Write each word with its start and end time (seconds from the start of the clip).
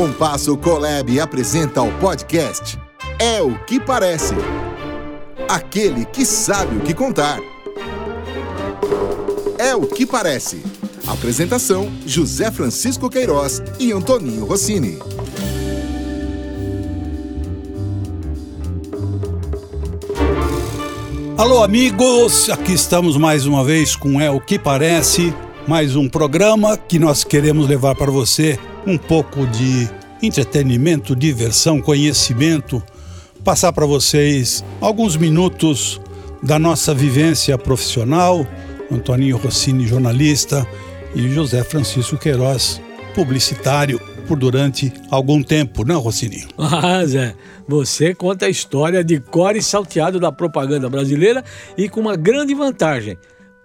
Compasso 0.00 0.56
Colab 0.56 1.20
apresenta 1.20 1.82
o 1.82 1.92
podcast 1.98 2.78
É 3.18 3.42
o 3.42 3.58
que 3.66 3.78
Parece. 3.78 4.32
Aquele 5.46 6.06
que 6.06 6.24
sabe 6.24 6.78
o 6.78 6.80
que 6.80 6.94
contar. 6.94 7.38
É 9.58 9.76
o 9.76 9.82
que 9.82 10.06
Parece. 10.06 10.62
Apresentação: 11.06 11.92
José 12.06 12.50
Francisco 12.50 13.10
Queiroz 13.10 13.62
e 13.78 13.92
Antoninho 13.92 14.46
Rossini. 14.46 14.98
Alô, 21.36 21.62
amigos! 21.62 22.48
Aqui 22.48 22.72
estamos 22.72 23.18
mais 23.18 23.44
uma 23.44 23.62
vez 23.62 23.96
com 23.96 24.18
É 24.18 24.30
o 24.30 24.40
que 24.40 24.58
Parece, 24.58 25.34
mais 25.68 25.94
um 25.94 26.08
programa 26.08 26.78
que 26.78 26.98
nós 26.98 27.22
queremos 27.22 27.68
levar 27.68 27.94
para 27.94 28.10
você 28.10 28.58
um 28.86 28.96
pouco 28.96 29.46
de 29.46 29.99
entretenimento, 30.22 31.16
diversão, 31.16 31.80
conhecimento, 31.80 32.82
passar 33.44 33.72
para 33.72 33.86
vocês 33.86 34.64
alguns 34.80 35.16
minutos 35.16 36.00
da 36.42 36.58
nossa 36.58 36.94
vivência 36.94 37.56
profissional. 37.58 38.46
Antoninho 38.90 39.36
Rossini, 39.36 39.86
jornalista, 39.86 40.66
e 41.14 41.28
José 41.28 41.62
Francisco 41.62 42.16
Queiroz, 42.16 42.80
publicitário, 43.14 44.00
por 44.26 44.38
durante 44.38 44.92
algum 45.10 45.42
tempo, 45.42 45.84
não, 45.84 46.00
Rossini? 46.00 46.46
Ah, 46.56 47.04
Zé, 47.04 47.34
você 47.66 48.14
conta 48.14 48.46
a 48.46 48.48
história 48.48 49.02
de 49.02 49.18
core 49.18 49.60
salteado 49.60 50.20
da 50.20 50.30
propaganda 50.30 50.88
brasileira 50.88 51.44
e 51.76 51.88
com 51.88 52.00
uma 52.00 52.16
grande 52.16 52.54
vantagem. 52.54 53.18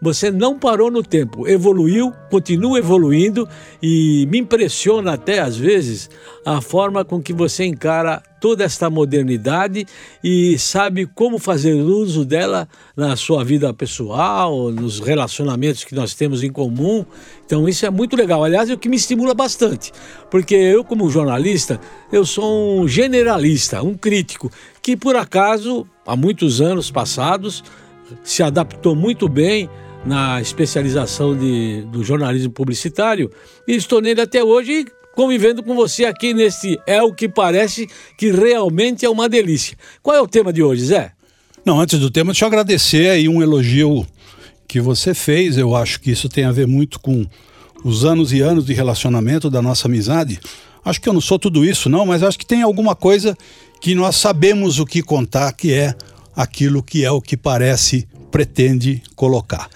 Você 0.05 0.29
não 0.29 0.59
parou 0.59 0.91
no 0.91 1.01
tempo, 1.01 1.47
evoluiu, 1.47 2.13
continua 2.29 2.77
evoluindo 2.77 3.49
e 3.81 4.27
me 4.29 4.37
impressiona 4.37 5.13
até 5.13 5.39
às 5.39 5.57
vezes 5.57 6.11
a 6.45 6.61
forma 6.61 7.03
com 7.03 7.19
que 7.19 7.33
você 7.33 7.65
encara 7.65 8.21
toda 8.39 8.63
esta 8.63 8.87
modernidade 8.87 9.87
e 10.23 10.59
sabe 10.59 11.07
como 11.07 11.39
fazer 11.39 11.73
uso 11.73 12.23
dela 12.23 12.69
na 12.95 13.15
sua 13.15 13.43
vida 13.43 13.73
pessoal, 13.73 14.69
nos 14.69 14.99
relacionamentos 14.99 15.83
que 15.83 15.95
nós 15.95 16.13
temos 16.13 16.43
em 16.43 16.51
comum. 16.51 17.03
Então 17.43 17.67
isso 17.67 17.83
é 17.83 17.89
muito 17.89 18.15
legal. 18.15 18.43
Aliás, 18.43 18.69
é 18.69 18.75
o 18.75 18.77
que 18.77 18.87
me 18.87 18.97
estimula 18.97 19.33
bastante, 19.33 19.91
porque 20.29 20.53
eu 20.53 20.83
como 20.83 21.09
jornalista, 21.09 21.81
eu 22.11 22.23
sou 22.27 22.79
um 22.79 22.87
generalista, 22.87 23.81
um 23.81 23.95
crítico 23.95 24.51
que 24.83 24.95
por 24.95 25.15
acaso 25.15 25.87
há 26.05 26.15
muitos 26.15 26.61
anos 26.61 26.91
passados 26.91 27.63
se 28.23 28.43
adaptou 28.43 28.95
muito 28.95 29.27
bem 29.27 29.67
na 30.05 30.39
especialização 30.39 31.35
de, 31.35 31.81
do 31.91 32.03
jornalismo 32.03 32.51
publicitário 32.51 33.31
e 33.67 33.75
estou 33.75 33.99
nele 34.01 34.21
até 34.21 34.43
hoje 34.43 34.85
convivendo 35.15 35.63
com 35.63 35.75
você 35.75 36.05
aqui 36.05 36.33
nesse 36.33 36.77
É 36.85 37.01
o 37.01 37.13
que 37.13 37.27
parece 37.27 37.87
que 38.17 38.31
realmente 38.31 39.05
é 39.05 39.09
uma 39.09 39.27
delícia. 39.27 39.77
Qual 40.03 40.15
é 40.15 40.21
o 40.21 40.27
tema 40.27 40.53
de 40.53 40.61
hoje, 40.61 40.85
Zé? 40.85 41.11
Não, 41.65 41.79
antes 41.79 41.99
do 41.99 42.11
tema, 42.11 42.31
deixa 42.31 42.45
eu 42.45 42.47
agradecer 42.47 43.09
aí 43.09 43.27
um 43.27 43.41
elogio 43.41 44.05
que 44.67 44.79
você 44.79 45.13
fez. 45.13 45.57
Eu 45.57 45.75
acho 45.75 45.99
que 45.99 46.11
isso 46.11 46.29
tem 46.29 46.43
a 46.43 46.51
ver 46.51 46.67
muito 46.67 46.99
com 46.99 47.25
os 47.83 48.05
anos 48.05 48.33
e 48.33 48.41
anos 48.41 48.65
de 48.65 48.73
relacionamento 48.73 49.49
da 49.49 49.61
nossa 49.61 49.87
amizade. 49.87 50.39
Acho 50.83 51.01
que 51.01 51.09
eu 51.09 51.13
não 51.13 51.21
sou 51.21 51.39
tudo 51.39 51.65
isso, 51.65 51.89
não, 51.89 52.05
mas 52.05 52.21
acho 52.21 52.37
que 52.37 52.45
tem 52.45 52.61
alguma 52.61 52.95
coisa 52.95 53.35
que 53.81 53.95
nós 53.95 54.17
sabemos 54.17 54.79
o 54.79 54.85
que 54.85 55.01
contar, 55.01 55.51
que 55.53 55.73
é 55.73 55.95
aquilo 56.35 56.83
que 56.83 57.03
é 57.03 57.09
o 57.09 57.21
que 57.21 57.35
parece 57.35 58.07
pretende 58.35 59.01
colocar. 59.15 59.69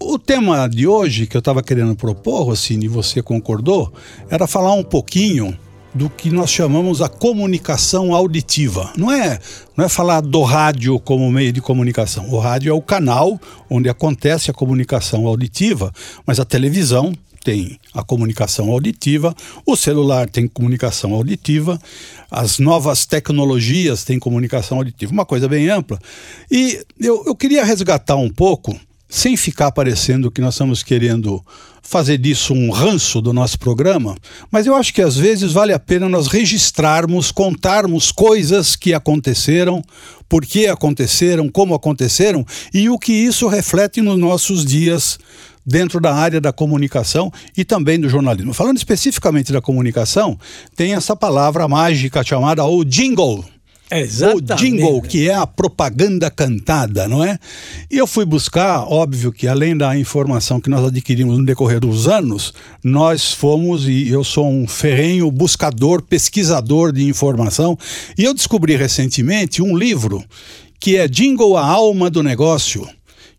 O 0.00 0.18
tema 0.18 0.68
de 0.68 0.84
hoje 0.84 1.28
que 1.28 1.36
eu 1.36 1.38
estava 1.38 1.62
querendo 1.62 1.94
propor, 1.94 2.42
Rossini, 2.42 2.88
você 2.88 3.22
concordou, 3.22 3.92
era 4.28 4.48
falar 4.48 4.72
um 4.72 4.82
pouquinho 4.82 5.56
do 5.94 6.10
que 6.10 6.28
nós 6.28 6.50
chamamos 6.50 7.00
a 7.00 7.08
comunicação 7.08 8.12
auditiva. 8.12 8.92
Não 8.96 9.12
é, 9.12 9.38
não 9.76 9.84
é 9.84 9.88
falar 9.88 10.22
do 10.22 10.42
rádio 10.42 10.98
como 10.98 11.30
meio 11.30 11.52
de 11.52 11.60
comunicação. 11.60 12.28
O 12.30 12.40
rádio 12.40 12.70
é 12.70 12.74
o 12.74 12.82
canal 12.82 13.40
onde 13.70 13.88
acontece 13.88 14.50
a 14.50 14.54
comunicação 14.54 15.24
auditiva, 15.28 15.92
mas 16.26 16.40
a 16.40 16.44
televisão 16.44 17.12
tem 17.42 17.78
a 17.94 18.02
comunicação 18.02 18.70
auditiva, 18.70 19.34
o 19.66 19.76
celular 19.76 20.28
tem 20.28 20.46
comunicação 20.46 21.14
auditiva, 21.14 21.80
as 22.30 22.58
novas 22.58 23.06
tecnologias 23.06 24.04
têm 24.04 24.18
comunicação 24.18 24.78
auditiva, 24.78 25.12
uma 25.12 25.26
coisa 25.26 25.48
bem 25.48 25.68
ampla. 25.68 25.98
E 26.50 26.80
eu, 26.98 27.24
eu 27.26 27.34
queria 27.34 27.64
resgatar 27.64 28.16
um 28.16 28.28
pouco, 28.28 28.78
sem 29.08 29.36
ficar 29.36 29.72
parecendo 29.72 30.30
que 30.30 30.40
nós 30.40 30.54
estamos 30.54 30.82
querendo 30.82 31.44
fazer 31.82 32.18
disso 32.18 32.54
um 32.54 32.70
ranço 32.70 33.20
do 33.20 33.32
nosso 33.32 33.58
programa, 33.58 34.14
mas 34.50 34.66
eu 34.66 34.76
acho 34.76 34.94
que 34.94 35.02
às 35.02 35.16
vezes 35.16 35.52
vale 35.52 35.72
a 35.72 35.78
pena 35.78 36.08
nós 36.08 36.28
registrarmos, 36.28 37.32
contarmos 37.32 38.12
coisas 38.12 38.76
que 38.76 38.94
aconteceram, 38.94 39.82
por 40.28 40.46
que 40.46 40.68
aconteceram, 40.68 41.48
como 41.48 41.74
aconteceram 41.74 42.46
e 42.72 42.88
o 42.88 42.96
que 42.96 43.12
isso 43.12 43.48
reflete 43.48 44.00
nos 44.00 44.16
nossos 44.16 44.64
dias 44.64 45.18
dentro 45.64 46.00
da 46.00 46.14
área 46.14 46.40
da 46.40 46.52
comunicação 46.52 47.32
e 47.56 47.64
também 47.64 47.98
do 47.98 48.08
jornalismo. 48.08 48.52
Falando 48.52 48.76
especificamente 48.76 49.52
da 49.52 49.60
comunicação, 49.60 50.38
tem 50.76 50.94
essa 50.94 51.14
palavra 51.14 51.68
mágica 51.68 52.22
chamada 52.24 52.64
o 52.64 52.84
jingle. 52.84 53.44
Exatamente. 53.90 54.52
O 54.52 54.56
jingle, 54.56 55.02
que 55.02 55.28
é 55.28 55.34
a 55.34 55.46
propaganda 55.46 56.30
cantada, 56.30 57.08
não 57.08 57.24
é? 57.24 57.36
E 57.90 57.98
eu 57.98 58.06
fui 58.06 58.24
buscar, 58.24 58.84
óbvio 58.84 59.32
que 59.32 59.48
além 59.48 59.76
da 59.76 59.98
informação 59.98 60.60
que 60.60 60.70
nós 60.70 60.86
adquirimos 60.86 61.36
no 61.36 61.44
decorrer 61.44 61.80
dos 61.80 62.06
anos, 62.06 62.54
nós 62.84 63.32
fomos, 63.32 63.88
e 63.88 64.08
eu 64.08 64.22
sou 64.22 64.48
um 64.48 64.66
ferrenho 64.68 65.30
buscador, 65.30 66.02
pesquisador 66.02 66.92
de 66.92 67.04
informação, 67.04 67.76
e 68.16 68.22
eu 68.22 68.32
descobri 68.32 68.76
recentemente 68.76 69.60
um 69.60 69.76
livro 69.76 70.24
que 70.78 70.96
é 70.96 71.06
Jingle, 71.06 71.56
a 71.56 71.66
Alma 71.66 72.08
do 72.08 72.22
Negócio 72.22 72.88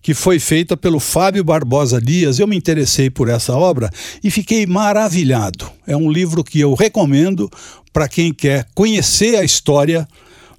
que 0.02 0.14
foi 0.14 0.40
feita 0.40 0.76
pelo 0.76 1.00
Fábio 1.00 1.44
Barbosa 1.44 2.02
Dias. 2.02 2.40
Eu 2.40 2.48
me 2.48 2.58
interessei 2.58 3.10
por 3.10 3.30
essa 3.30 3.56
obra 3.56 3.90
e 4.24 4.32
fiquei 4.32 4.66
maravilhado. 4.66 5.70
É 5.86 5.96
um 5.96 6.12
livro 6.12 6.44
que 6.44 6.60
eu 6.60 6.74
recomendo 6.74 7.50
para 7.94 8.08
quem 8.08 8.34
quer 8.34 8.66
conhecer 8.74 9.36
a 9.36 9.44
história 9.44 10.08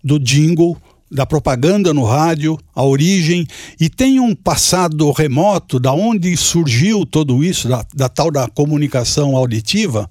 do 0.05 0.19
jingle, 0.19 0.77
da 1.11 1.27
propaganda 1.27 1.93
no 1.93 2.05
rádio, 2.05 2.59
a 2.75 2.83
origem, 2.83 3.47
e 3.79 3.91
tem 3.91 4.19
um 4.19 4.35
passado 4.35 5.11
remoto 5.11 5.79
da 5.79 5.93
onde 5.93 6.35
surgiu 6.37 7.05
tudo 7.05 7.45
isso, 7.45 7.69
da, 7.69 7.85
da, 7.95 8.09
tal 8.09 8.31
da 8.31 8.49
comunicação 8.49 9.37
auditiva, 9.37 10.09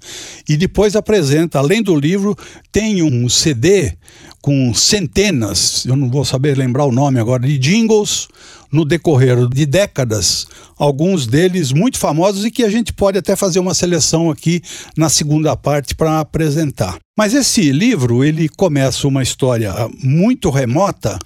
e 0.47 0.56
depois 0.56 0.96
apresenta, 0.96 1.58
além 1.58 1.81
do 1.81 1.96
livro, 1.96 2.38
tem 2.72 3.02
um 3.02 3.28
CD 3.28 3.94
com 4.41 4.74
centenas, 4.74 5.86
eu 5.86 5.96
não 5.96 6.09
vou 6.09 6.24
saber 6.24 6.56
lembrar 6.56 6.86
o 6.86 6.91
nome 6.91 7.20
agora, 7.20 7.47
de 7.47 7.58
jingles 7.58 8.28
no 8.72 8.86
decorrer 8.86 9.48
de 9.48 9.66
décadas, 9.66 10.48
alguns 10.78 11.28
deles 11.28 11.72
muito 11.72 11.98
famosos 11.98 12.46
e 12.46 12.52
que 12.52 12.64
a 12.64 12.70
gente 12.70 12.94
pode 12.94 13.18
até 13.18 13.36
fazer 13.36 13.59
uma 13.59 13.74
seleção 13.74 14.32
aqui 14.32 14.62
na 14.96 15.09
segunda 15.09 15.56
parte 15.58 15.94
para 15.94 16.20
apresentar. 16.20 16.98
Mas 17.18 17.34
esse 17.34 17.72
livro, 17.72 18.24
ele 18.24 18.48
começa 18.48 19.08
uma 19.08 19.22
história 19.22 19.74
muito 20.02 20.50
remota 20.50 21.20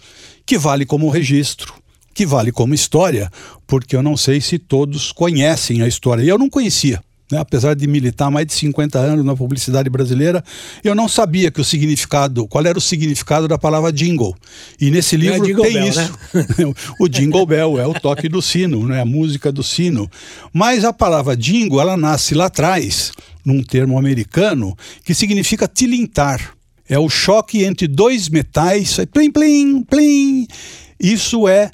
que 0.45 0.57
vale 0.57 0.85
como 0.85 1.09
registro, 1.09 1.73
que 2.13 2.25
vale 2.25 2.51
como 2.51 2.73
história, 2.73 3.29
porque 3.67 3.95
eu 3.95 4.01
não 4.01 4.17
sei 4.17 4.41
se 4.41 4.57
todos 4.57 5.11
conhecem 5.11 5.81
a 5.81 5.87
história. 5.87 6.23
E 6.23 6.27
eu 6.27 6.37
não 6.37 6.49
conhecia. 6.49 7.03
Né? 7.31 7.39
Apesar 7.39 7.75
de 7.75 7.87
militar 7.87 8.29
mais 8.29 8.45
de 8.45 8.53
50 8.53 8.99
anos 8.99 9.25
na 9.25 9.35
publicidade 9.35 9.89
brasileira, 9.89 10.43
eu 10.83 10.93
não 10.93 11.07
sabia 11.07 11.49
que 11.49 11.59
o 11.59 11.63
significado, 11.63 12.47
qual 12.47 12.65
era 12.65 12.77
o 12.77 12.81
significado 12.81 13.47
da 13.47 13.57
palavra 13.57 13.91
jingle. 13.91 14.35
E 14.79 14.91
nesse 14.91 15.17
livro 15.17 15.43
é 15.43 15.53
tem 15.53 15.73
bell, 15.73 15.87
isso. 15.87 16.13
Né? 16.33 16.73
o 16.99 17.07
jingle 17.07 17.45
bell 17.45 17.79
é 17.79 17.87
o 17.87 17.93
toque 17.93 18.29
do 18.29 18.41
sino, 18.41 18.85
né? 18.87 19.01
a 19.01 19.05
música 19.05 19.51
do 19.51 19.63
sino. 19.63 20.09
Mas 20.53 20.83
a 20.83 20.93
palavra 20.93 21.35
jingle, 21.35 21.81
ela 21.81 21.97
nasce 21.97 22.35
lá 22.35 22.45
atrás, 22.45 23.11
num 23.43 23.63
termo 23.63 23.97
americano, 23.97 24.77
que 25.03 25.13
significa 25.13 25.67
tilintar. 25.67 26.53
É 26.87 26.99
o 26.99 27.09
choque 27.09 27.63
entre 27.63 27.87
dois 27.87 28.29
metais, 28.29 28.99
é 28.99 29.05
plim, 29.07 29.31
plim, 29.31 29.81
plim. 29.81 30.47
Isso 30.99 31.47
é 31.47 31.71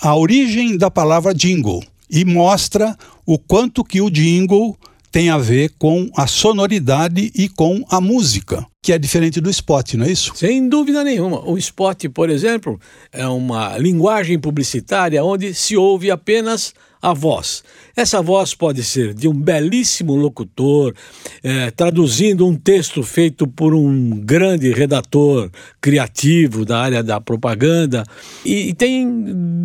a 0.00 0.14
origem 0.14 0.76
da 0.76 0.90
palavra 0.90 1.34
jingle 1.34 1.82
e 2.10 2.24
mostra 2.24 2.96
o 3.24 3.38
quanto 3.38 3.84
que 3.84 4.00
o 4.00 4.10
jingle 4.10 4.76
tem 5.10 5.30
a 5.30 5.38
ver 5.38 5.72
com 5.78 6.08
a 6.16 6.26
sonoridade 6.26 7.32
e 7.34 7.48
com 7.48 7.84
a 7.90 8.00
música, 8.00 8.64
que 8.82 8.92
é 8.92 8.98
diferente 8.98 9.40
do 9.40 9.50
spot, 9.50 9.94
não 9.94 10.06
é 10.06 10.12
isso? 10.12 10.32
Sem 10.34 10.68
dúvida 10.68 11.02
nenhuma. 11.02 11.44
O 11.48 11.58
spot, 11.58 12.06
por 12.14 12.30
exemplo, 12.30 12.78
é 13.12 13.26
uma 13.26 13.76
linguagem 13.76 14.38
publicitária 14.38 15.22
onde 15.24 15.52
se 15.52 15.76
ouve 15.76 16.10
apenas 16.10 16.72
a 17.00 17.12
voz. 17.12 17.62
Essa 17.96 18.20
voz 18.22 18.54
pode 18.54 18.82
ser 18.82 19.14
de 19.14 19.26
um 19.28 19.32
belíssimo 19.32 20.14
locutor, 20.14 20.94
é, 21.42 21.70
traduzindo 21.70 22.46
um 22.46 22.54
texto 22.54 23.02
feito 23.02 23.46
por 23.46 23.74
um 23.74 24.10
grande 24.10 24.72
redator 24.72 25.50
criativo 25.80 26.64
da 26.64 26.78
área 26.80 27.02
da 27.02 27.20
propaganda. 27.20 28.04
E, 28.44 28.68
e, 28.68 28.74
tem 28.74 29.08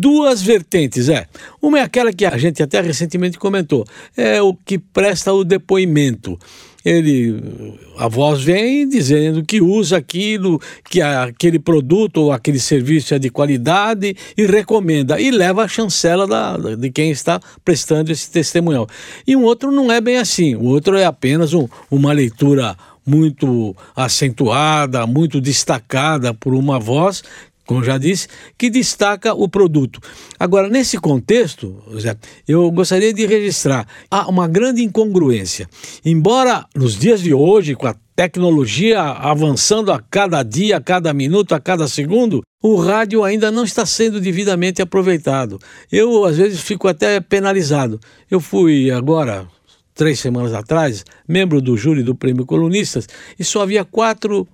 duas 0.00 0.42
vertentes, 0.42 1.08
é. 1.08 1.26
Uma 1.60 1.78
é 1.78 1.82
aquela 1.82 2.12
que 2.12 2.24
a 2.24 2.36
gente 2.36 2.62
até 2.62 2.80
recentemente 2.80 3.38
comentou, 3.38 3.84
é 4.16 4.40
o 4.40 4.54
que 4.54 4.78
presta 4.78 5.32
o 5.32 5.44
depoimento. 5.44 6.38
Ele 6.86 7.74
a 7.98 8.06
voz 8.06 8.42
vem 8.44 8.88
dizendo 8.88 9.44
que 9.44 9.60
usa 9.60 9.96
aquilo, 9.96 10.60
que 10.88 11.02
aquele 11.02 11.58
produto 11.58 12.18
ou 12.18 12.32
aquele 12.32 12.60
serviço 12.60 13.12
é 13.12 13.18
de 13.18 13.28
qualidade 13.28 14.14
e 14.36 14.46
recomenda 14.46 15.20
e 15.20 15.32
leva 15.32 15.64
a 15.64 15.68
chancela 15.68 16.28
da, 16.28 16.56
de 16.76 16.90
quem 16.90 17.10
está 17.10 17.40
prestando 17.64 18.12
esse 18.12 18.30
testemunhal. 18.30 18.86
E 19.26 19.34
um 19.34 19.42
outro 19.42 19.72
não 19.72 19.90
é 19.90 20.00
bem 20.00 20.18
assim, 20.18 20.54
o 20.54 20.64
outro 20.64 20.96
é 20.96 21.04
apenas 21.04 21.52
um, 21.52 21.66
uma 21.90 22.12
leitura 22.12 22.76
muito 23.04 23.74
acentuada, 23.94 25.06
muito 25.06 25.40
destacada 25.40 26.32
por 26.32 26.54
uma 26.54 26.78
voz 26.78 27.22
como 27.66 27.84
já 27.84 27.98
disse, 27.98 28.28
que 28.56 28.70
destaca 28.70 29.34
o 29.34 29.48
produto. 29.48 30.00
Agora, 30.38 30.68
nesse 30.68 30.98
contexto, 30.98 31.82
Zé, 31.98 32.16
eu 32.46 32.70
gostaria 32.70 33.12
de 33.12 33.26
registrar 33.26 33.86
há 34.10 34.28
uma 34.28 34.46
grande 34.46 34.82
incongruência. 34.82 35.68
Embora 36.04 36.64
nos 36.74 36.96
dias 36.96 37.20
de 37.20 37.34
hoje, 37.34 37.74
com 37.74 37.88
a 37.88 37.96
tecnologia 38.14 39.02
avançando 39.02 39.92
a 39.92 40.00
cada 40.00 40.42
dia, 40.42 40.78
a 40.78 40.80
cada 40.80 41.12
minuto, 41.12 41.54
a 41.54 41.60
cada 41.60 41.86
segundo, 41.86 42.42
o 42.62 42.76
rádio 42.76 43.22
ainda 43.22 43.50
não 43.50 43.64
está 43.64 43.84
sendo 43.84 44.20
devidamente 44.20 44.80
aproveitado. 44.80 45.58
Eu, 45.92 46.24
às 46.24 46.38
vezes, 46.38 46.60
fico 46.60 46.88
até 46.88 47.20
penalizado. 47.20 48.00
Eu 48.30 48.40
fui 48.40 48.90
agora, 48.90 49.46
três 49.94 50.18
semanas 50.18 50.54
atrás, 50.54 51.04
membro 51.28 51.60
do 51.60 51.76
júri 51.76 52.02
do 52.02 52.14
Prêmio 52.14 52.46
Colunistas, 52.46 53.06
e 53.38 53.44
só 53.44 53.62
havia 53.62 53.84
quatro 53.84 54.48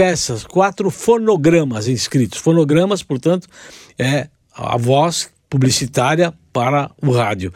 peças, 0.00 0.44
quatro 0.44 0.90
fonogramas 0.90 1.86
inscritos. 1.86 2.38
Fonogramas, 2.38 3.02
portanto, 3.02 3.46
é 3.98 4.28
a 4.54 4.78
voz 4.78 5.28
publicitária 5.50 6.32
para 6.54 6.90
o 7.02 7.10
rádio. 7.10 7.52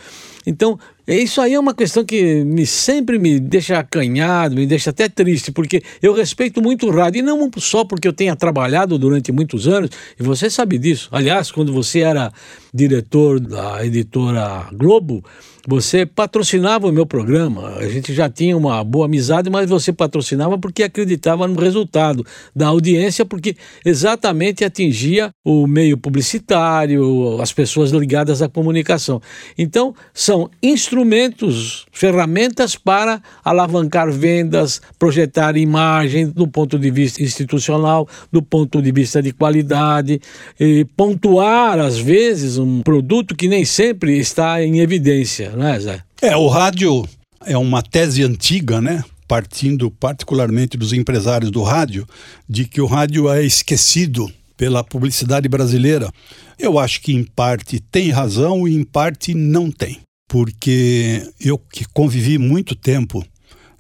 Então, 0.47 0.79
isso 1.09 1.41
aí 1.41 1.55
é 1.55 1.59
uma 1.59 1.73
questão 1.73 2.05
que 2.05 2.45
me, 2.45 2.67
sempre 2.67 3.19
me 3.19 3.41
deixa 3.41 3.79
acanhado, 3.79 4.57
me 4.57 4.67
deixa 4.67 4.91
até 4.91 5.09
triste, 5.09 5.51
porque 5.53 5.83
eu 6.03 6.13
respeito 6.13 6.61
muito 6.61 6.87
o 6.87 6.91
rádio, 6.91 7.21
e 7.21 7.23
não 7.23 7.51
só 7.57 7.83
porque 7.83 8.07
eu 8.07 8.13
tenha 8.13 8.37
trabalhado 8.37 8.99
durante 8.99 9.33
muitos 9.33 9.67
anos, 9.67 9.89
e 10.21 10.23
você 10.23 10.51
sabe 10.51 10.77
disso. 10.77 11.09
Aliás, 11.13 11.51
quando 11.51 11.73
você 11.73 12.01
era 12.01 12.31
diretor 12.75 13.41
da 13.41 13.83
editora 13.87 14.69
Globo, 14.71 15.25
você 15.67 16.05
patrocinava 16.05 16.87
o 16.87 16.93
meu 16.93 17.07
programa. 17.07 17.77
A 17.77 17.89
gente 17.89 18.13
já 18.13 18.29
tinha 18.29 18.57
uma 18.57 18.83
boa 18.85 19.07
amizade, 19.07 19.49
mas 19.49 19.69
você 19.69 19.93
patrocinava 19.93 20.59
porque 20.59 20.83
acreditava 20.83 21.47
no 21.49 21.59
resultado 21.59 22.25
da 22.55 22.69
audiência, 22.69 23.25
porque 23.25 23.57
exatamente 23.85 24.65
atingia 24.65 25.31
o 25.45 25.67
meio 25.67 25.97
publicitário, 25.97 27.41
as 27.41 27.53
pessoas 27.53 27.91
ligadas 27.91 28.43
à 28.43 28.49
comunicação. 28.49 29.21
Então, 29.57 29.95
são 30.13 30.51
instrumentos, 30.63 31.84
ferramentas 32.05 32.77
para 32.77 33.23
alavancar 33.43 34.13
vendas, 34.13 34.79
projetar 34.99 35.57
imagem 35.57 36.27
do 36.27 36.47
ponto 36.47 36.79
de 36.79 36.91
vista 36.91 37.23
institucional, 37.23 38.07
do 38.31 38.43
ponto 38.43 38.83
de 38.83 38.93
vista 38.93 39.23
de 39.23 39.33
qualidade, 39.33 40.21
e 40.61 40.85
pontuar, 40.99 41.79
às 41.79 41.97
vezes, 41.97 42.59
um 42.59 42.83
produto 42.83 43.35
que 43.35 43.49
nem 43.49 43.65
sempre 43.65 44.19
está 44.19 44.63
em 44.63 44.81
evidência 44.81 45.53
né, 45.57 45.81
Zé? 45.81 46.03
É, 46.21 46.37
o 46.37 46.47
rádio 46.47 47.09
é 47.47 47.57
uma 47.57 47.81
tese 47.81 48.23
antiga, 48.23 48.83
né? 48.83 49.03
Partindo 49.27 49.91
particularmente 49.91 50.77
dos 50.77 50.93
empresários 50.93 51.51
do 51.51 51.63
rádio, 51.63 52.07
de 52.47 52.67
que 52.67 52.83
o 52.83 52.87
rádio 52.87 53.31
é 53.31 53.43
esquecido 53.43 54.31
pela 54.59 54.85
publicidade 54.85 55.49
brasileira. 55.49 56.11
Eu 56.59 56.79
acho 56.79 57.01
que 57.01 57.15
em 57.15 57.25
parte 57.25 57.81
tem 57.81 58.11
razão 58.11 58.69
e 58.69 58.75
em 58.75 58.85
parte 58.85 59.33
não 59.33 59.71
tem. 59.71 60.04
Porque 60.29 61.29
eu 61.41 61.59
que 61.59 61.85
convivi 61.93 62.39
muito 62.39 62.75
tempo 62.75 63.25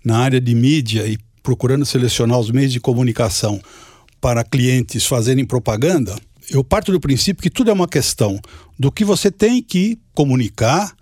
na 0.04 0.18
área 0.18 0.40
de 0.40 0.54
mídia 0.54 1.06
e 1.06 1.18
procurando 1.42 1.84
selecionar 1.84 2.38
os 2.38 2.50
meios 2.50 2.72
de 2.72 2.80
comunicação 2.80 3.60
para 4.20 4.44
clientes 4.44 5.04
fazerem 5.04 5.44
propaganda, 5.44 6.16
eu 6.50 6.62
parto 6.62 6.92
do 6.92 7.00
princípio 7.00 7.42
que 7.42 7.50
tudo 7.50 7.70
é 7.70 7.74
uma 7.74 7.88
questão 7.88 8.40
do 8.78 8.90
que 8.90 9.04
você 9.04 9.30
tem 9.30 9.62
que 9.62 9.98
comunicar 10.14 10.94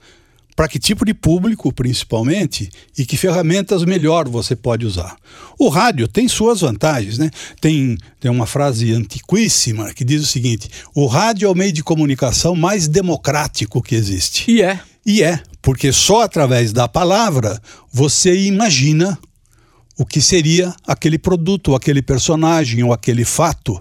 para 0.55 0.69
que 0.69 0.79
tipo 0.79 1.05
de 1.05 1.15
público, 1.15 1.73
principalmente, 1.73 2.69
e 2.97 3.07
que 3.07 3.17
ferramentas 3.17 3.85
melhor 3.85 4.29
você 4.29 4.55
pode 4.55 4.85
usar. 4.85 5.17
O 5.59 5.69
rádio 5.69 6.07
tem 6.07 6.29
suas 6.29 6.61
vantagens, 6.61 7.19
né? 7.19 7.31
Tem, 7.61 7.97
tem 8.21 8.31
uma 8.31 8.47
frase 8.47 8.93
antiquíssima 8.93 9.93
que 9.95 10.05
diz 10.05 10.23
o 10.23 10.27
seguinte: 10.27 10.69
o 10.95 11.07
rádio 11.07 11.47
é 11.47 11.51
o 11.51 11.55
meio 11.55 11.73
de 11.73 11.83
comunicação 11.83 12.55
mais 12.55 12.87
democrático 12.87 13.83
que 13.83 13.95
existe. 13.95 14.51
E 14.51 14.63
é. 14.63 14.81
E 15.05 15.23
é, 15.23 15.41
porque 15.61 15.93
só 15.93 16.23
através 16.23 16.73
da 16.73 16.87
palavra 16.87 17.61
você 17.93 18.47
imagina 18.47 19.19
o 19.99 20.07
que 20.07 20.21
seria 20.21 20.75
aquele 20.87 21.19
produto, 21.19 21.75
aquele 21.75 22.03
personagem, 22.03 22.83
ou 22.83 22.93
aquele 22.93 23.25
fato. 23.25 23.81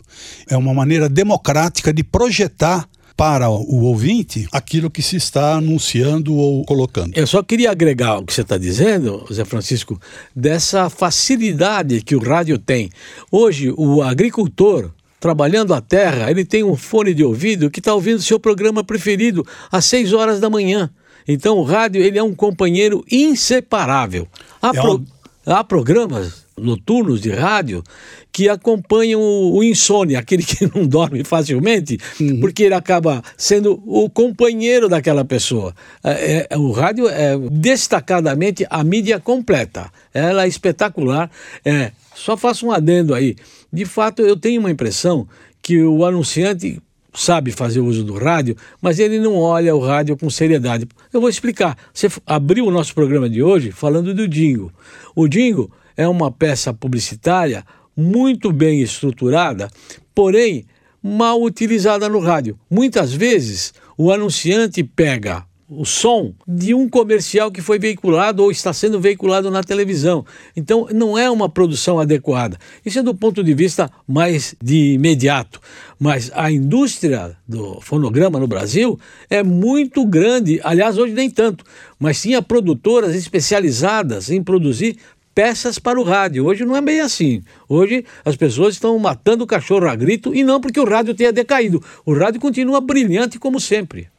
É 0.50 0.58
uma 0.58 0.74
maneira 0.74 1.08
democrática 1.08 1.94
de 1.94 2.04
projetar 2.04 2.88
para 3.16 3.50
o 3.50 3.84
ouvinte 3.84 4.48
aquilo 4.52 4.90
que 4.90 5.02
se 5.02 5.16
está 5.16 5.54
anunciando 5.56 6.36
ou 6.36 6.66
colocando. 6.66 7.16
Eu 7.16 7.28
só 7.28 7.44
queria 7.44 7.72
agregar 7.72 8.18
o 8.18 8.26
que 8.26 8.34
você 8.34 8.42
está 8.42 8.58
dizendo, 8.58 9.26
Zé 9.32 9.46
Francisco, 9.46 10.00
dessa 10.36 10.90
facilidade 10.90 12.02
que 12.02 12.16
o 12.16 12.20
rádio 12.20 12.58
tem. 12.58 12.90
Hoje, 13.32 13.72
o 13.78 14.02
agricultor 14.02 14.92
trabalhando 15.20 15.72
a 15.74 15.80
terra, 15.80 16.32
ele 16.32 16.44
tem 16.44 16.64
um 16.64 16.76
fone 16.76 17.14
de 17.14 17.24
ouvido 17.24 17.70
que 17.70 17.80
está 17.80 17.94
ouvindo 17.94 18.22
seu 18.24 18.40
programa 18.40 18.84
preferido 18.84 19.46
às 19.72 19.86
6 19.86 20.14
horas 20.14 20.40
da 20.40 20.50
manhã. 20.50 20.90
Então 21.28 21.58
o 21.58 21.64
rádio 21.64 22.02
ele 22.02 22.18
é 22.18 22.24
um 22.24 22.34
companheiro 22.34 23.04
inseparável. 23.12 24.28
Há, 24.62 24.70
é 24.70 24.82
pro... 24.82 24.96
um... 24.96 25.06
Há 25.46 25.64
programas 25.64 26.46
noturnos 26.62 27.20
de 27.20 27.32
rádio 27.32 27.84
que 28.32 28.48
acompanham 28.48 29.20
o, 29.20 29.58
o 29.58 29.64
insônia, 29.64 30.20
aquele 30.20 30.44
que 30.44 30.70
não 30.74 30.86
dorme 30.86 31.24
facilmente, 31.24 31.98
uhum. 32.20 32.40
porque 32.40 32.64
ele 32.64 32.76
acaba 32.76 33.24
sendo 33.36 33.82
o 33.86 34.10
companheiro 34.10 34.88
daquela 34.88 35.26
pessoa. 35.26 35.76
É, 36.04 36.48
é, 36.50 36.58
o 36.58 36.72
rádio 36.72 37.10
é 37.10 37.38
destacadamente 37.52 38.66
a 38.70 38.84
mídia 38.84 39.20
completa. 39.20 39.92
Ela 40.14 40.46
é 40.46 40.48
espetacular. 40.48 41.30
É, 41.66 41.92
só 42.16 42.38
faço 42.38 42.68
um 42.68 42.72
adendo 42.72 43.14
aí. 43.14 43.36
De 43.74 43.86
fato, 43.86 44.22
eu 44.22 44.38
tenho 44.38 44.60
uma 44.60 44.72
impressão 44.72 45.28
que 45.62 45.82
o 45.82 46.06
anunciante 46.06 46.82
sabe 47.14 47.52
fazer 47.52 47.80
uso 47.80 48.04
do 48.04 48.18
rádio, 48.18 48.56
mas 48.82 49.00
ele 49.00 49.20
não 49.20 49.36
olha 49.36 49.76
o 49.76 49.80
rádio 49.80 50.18
com 50.18 50.30
seriedade. 50.30 50.88
Eu 51.12 51.20
vou 51.20 51.30
explicar. 51.30 51.78
Você 51.94 52.08
abriu 52.26 52.66
o 52.66 52.72
nosso 52.72 52.94
programa 52.94 53.30
de 53.30 53.44
hoje 53.44 53.72
falando 53.72 54.14
do 54.14 54.28
Dingo. 54.28 54.72
O 55.16 55.28
Dingo 55.28 55.72
é 55.98 56.08
uma 56.08 56.32
peça 56.32 56.74
publicitária 56.74 57.66
muito 57.96 58.52
bem 58.52 58.82
estruturada, 58.82 59.70
porém 60.16 60.66
mal 61.04 61.42
utilizada 61.42 62.08
no 62.08 62.20
rádio. 62.20 62.58
Muitas 62.70 63.12
vezes 63.14 63.74
o 63.98 64.12
anunciante 64.12 64.84
pega 64.84 65.46
o 65.74 65.86
som 65.86 66.34
de 66.46 66.74
um 66.74 66.90
comercial 66.90 67.50
que 67.50 67.62
foi 67.62 67.80
veiculado 67.80 68.44
ou 68.44 68.52
está 68.52 68.74
sendo 68.74 69.00
veiculado 69.00 69.50
na 69.50 69.64
televisão. 69.64 70.26
Então, 70.54 70.86
não 70.94 71.18
é 71.18 71.32
uma 71.32 71.48
produção 71.48 71.98
adequada. 71.98 72.58
Isso 72.86 73.00
é 73.00 73.04
do 73.04 73.16
ponto 73.16 73.42
de 73.42 73.54
vista 73.54 73.90
mais 74.06 74.54
de 74.62 74.96
imediato. 74.96 75.62
Mas 75.98 76.30
a 76.36 76.52
indústria 76.52 77.38
do 77.48 77.80
fonograma 77.80 78.38
no 78.38 78.48
Brasil 78.48 79.00
é 79.30 79.42
muito 79.42 80.06
grande. 80.06 80.60
Aliás, 80.62 80.98
hoje 80.98 81.14
nem 81.14 81.30
tanto. 81.30 81.64
Mas 81.98 82.22
tinha 82.22 82.42
produtoras 82.42 83.16
especializadas 83.16 84.30
em 84.30 84.44
produzir 84.44 84.98
peças 85.34 85.80
para 85.80 85.98
o 85.98 86.04
rádio. 86.04 86.46
Hoje 86.46 86.66
não 86.66 86.76
é 86.76 86.82
bem 86.82 87.00
assim. 87.00 87.42
Hoje 87.70 88.04
as 88.26 88.36
pessoas 88.36 88.74
estão 88.74 89.00
matando 89.00 89.46
o 89.46 89.48
cachorro 89.48 89.88
a 89.88 89.96
grito 89.96 90.36
e 90.36 90.44
não 90.44 90.60
porque 90.60 90.82
o 90.82 90.86
rádio 90.86 91.14
tenha 91.14 91.32
decaído. 91.32 91.82
O 92.06 92.14
rádio 92.14 92.42
continua 92.42 92.82
brilhante 92.82 93.40
como 93.40 93.58
sempre. 93.58 94.10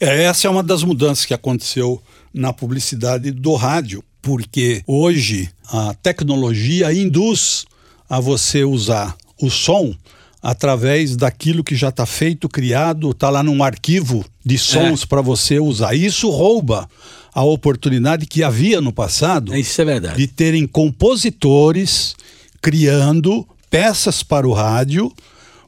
É, 0.00 0.24
essa 0.24 0.46
é 0.46 0.50
uma 0.50 0.62
das 0.62 0.82
mudanças 0.82 1.24
que 1.24 1.34
aconteceu 1.34 2.02
na 2.32 2.52
publicidade 2.52 3.30
do 3.30 3.54
rádio, 3.54 4.02
porque 4.20 4.82
hoje 4.86 5.48
a 5.68 5.94
tecnologia 5.94 6.92
induz 6.92 7.64
a 8.08 8.20
você 8.20 8.64
usar 8.64 9.16
o 9.40 9.50
som 9.50 9.94
através 10.42 11.16
daquilo 11.16 11.64
que 11.64 11.74
já 11.74 11.88
está 11.88 12.04
feito, 12.04 12.48
criado, 12.48 13.12
está 13.12 13.30
lá 13.30 13.42
num 13.42 13.62
arquivo 13.62 14.24
de 14.44 14.58
sons 14.58 15.02
é. 15.02 15.06
para 15.06 15.22
você 15.22 15.58
usar. 15.58 15.94
Isso 15.94 16.28
rouba 16.28 16.88
a 17.34 17.42
oportunidade 17.42 18.26
que 18.26 18.42
havia 18.42 18.80
no 18.80 18.92
passado 18.92 19.56
Isso 19.56 19.80
é 19.80 19.84
verdade. 19.84 20.16
de 20.16 20.26
terem 20.26 20.66
compositores 20.66 22.14
criando 22.60 23.46
peças 23.68 24.22
para 24.22 24.46
o 24.46 24.52
rádio, 24.52 25.12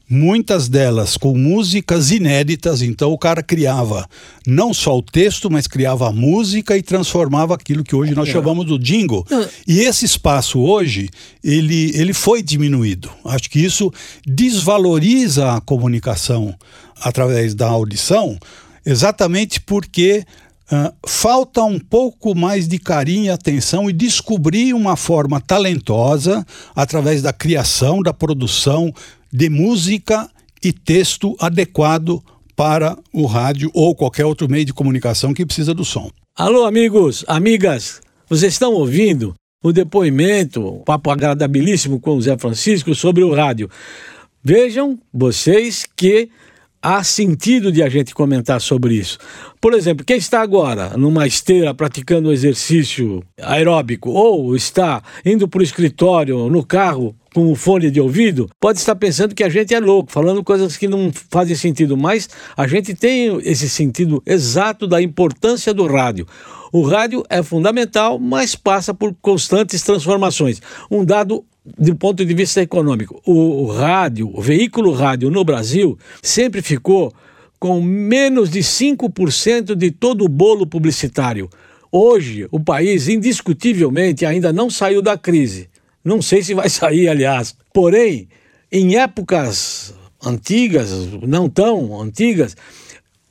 muitas 0.09 0.69
delas 0.69 1.17
com 1.17 1.37
músicas 1.37 2.11
inéditas. 2.11 2.81
Então 2.81 3.11
o 3.11 3.17
cara 3.17 3.43
criava 3.43 4.07
não 4.45 4.73
só 4.73 4.97
o 4.97 5.01
texto, 5.01 5.49
mas 5.49 5.67
criava 5.67 6.07
a 6.07 6.11
música 6.11 6.77
e 6.77 6.81
transformava 6.81 7.53
aquilo 7.53 7.83
que 7.83 7.95
hoje 7.95 8.15
nós 8.15 8.29
é. 8.29 8.31
chamamos 8.31 8.65
do 8.65 8.79
jingle. 8.79 9.25
E 9.67 9.79
esse 9.79 10.05
espaço 10.05 10.59
hoje 10.59 11.09
ele, 11.43 11.91
ele 11.95 12.13
foi 12.13 12.41
diminuído. 12.41 13.09
Acho 13.25 13.49
que 13.49 13.59
isso 13.59 13.91
desvaloriza 14.25 15.53
a 15.53 15.61
comunicação 15.61 16.55
através 17.01 17.53
da 17.53 17.67
audição, 17.67 18.37
exatamente 18.85 19.59
porque 19.61 20.23
Uh, 20.69 20.93
falta 21.07 21.63
um 21.63 21.79
pouco 21.79 22.35
mais 22.35 22.67
de 22.67 22.77
carinho 22.77 23.27
e 23.27 23.29
atenção 23.29 23.89
e 23.89 23.93
descobrir 23.93 24.73
uma 24.73 24.97
forma 24.97 25.39
talentosa 25.39 26.45
através 26.75 27.21
da 27.21 27.31
criação, 27.31 28.03
da 28.03 28.13
produção 28.13 28.93
de 29.31 29.49
música 29.49 30.29
e 30.63 30.71
texto 30.71 31.35
adequado 31.39 32.23
para 32.55 32.97
o 33.13 33.25
rádio 33.25 33.69
ou 33.73 33.95
qualquer 33.95 34.25
outro 34.25 34.49
meio 34.49 34.65
de 34.65 34.73
comunicação 34.73 35.33
que 35.33 35.45
precisa 35.45 35.73
do 35.73 35.85
som. 35.85 36.09
Alô, 36.35 36.65
amigos, 36.65 37.23
amigas, 37.27 38.01
vocês 38.27 38.53
estão 38.53 38.73
ouvindo 38.73 39.35
o 39.63 39.71
depoimento, 39.71 40.65
o 40.65 40.83
papo 40.83 41.11
agradabilíssimo 41.11 41.99
com 41.99 42.15
o 42.15 42.21
Zé 42.21 42.37
Francisco 42.37 42.93
sobre 42.95 43.23
o 43.23 43.33
rádio. 43.33 43.69
Vejam 44.43 44.97
vocês 45.13 45.85
que 45.95 46.29
há 46.81 47.03
sentido 47.03 47.71
de 47.71 47.83
a 47.83 47.89
gente 47.89 48.13
comentar 48.13 48.61
sobre 48.61 48.95
isso. 48.95 49.17
Por 49.59 49.73
exemplo, 49.73 50.05
quem 50.05 50.17
está 50.17 50.41
agora 50.41 50.95
numa 50.97 51.27
esteira 51.27 51.73
praticando 51.73 52.29
um 52.29 52.31
exercício 52.31 53.23
aeróbico 53.41 54.09
ou 54.09 54.55
está 54.55 55.01
indo 55.25 55.47
para 55.47 55.59
o 55.59 55.63
escritório 55.63 56.49
no 56.49 56.63
carro 56.63 57.15
com 57.37 57.53
fone 57.53 57.91
de 57.91 58.01
ouvido, 58.01 58.49
pode 58.59 58.79
estar 58.79 58.95
pensando 58.95 59.35
que 59.35 59.43
a 59.43 59.49
gente 59.49 59.71
é 59.71 59.79
louco, 59.79 60.11
falando 60.11 60.43
coisas 60.43 60.75
que 60.75 60.87
não 60.87 61.11
fazem 61.29 61.55
sentido, 61.55 61.95
mas 61.95 62.27
a 62.57 62.65
gente 62.65 62.95
tem 62.95 63.39
esse 63.43 63.69
sentido 63.69 64.23
exato 64.25 64.87
da 64.87 64.99
importância 64.99 65.71
do 65.71 65.85
rádio. 65.85 66.25
O 66.73 66.81
rádio 66.81 67.23
é 67.29 67.43
fundamental, 67.43 68.17
mas 68.17 68.55
passa 68.55 68.91
por 68.91 69.13
constantes 69.21 69.83
transformações. 69.83 70.59
Um 70.89 71.05
dado 71.05 71.45
do 71.77 71.95
ponto 71.95 72.25
de 72.25 72.33
vista 72.33 72.59
econômico, 72.59 73.21
o 73.23 73.67
rádio, 73.67 74.31
o 74.33 74.41
veículo 74.41 74.91
rádio 74.91 75.29
no 75.29 75.45
Brasil 75.45 75.95
sempre 76.23 76.63
ficou 76.63 77.13
com 77.59 77.79
menos 77.79 78.49
de 78.49 78.61
5% 78.61 79.75
de 79.75 79.91
todo 79.91 80.25
o 80.25 80.27
bolo 80.27 80.65
publicitário. 80.65 81.47
Hoje, 81.91 82.47
o 82.49 82.59
país 82.59 83.07
indiscutivelmente 83.07 84.25
ainda 84.25 84.51
não 84.51 84.71
saiu 84.71 85.03
da 85.03 85.15
crise. 85.15 85.69
Não 86.07 86.21
sei 86.21 86.41
se 86.41 86.53
vai 86.53 86.69
sair, 86.71 87.09
aliás. 87.09 87.53
Porém, 87.73 88.29
em 88.71 88.97
épocas 88.97 89.93
antigas, 90.25 90.89
não 91.21 91.49
tão 91.49 92.01
antigas, 92.01 92.55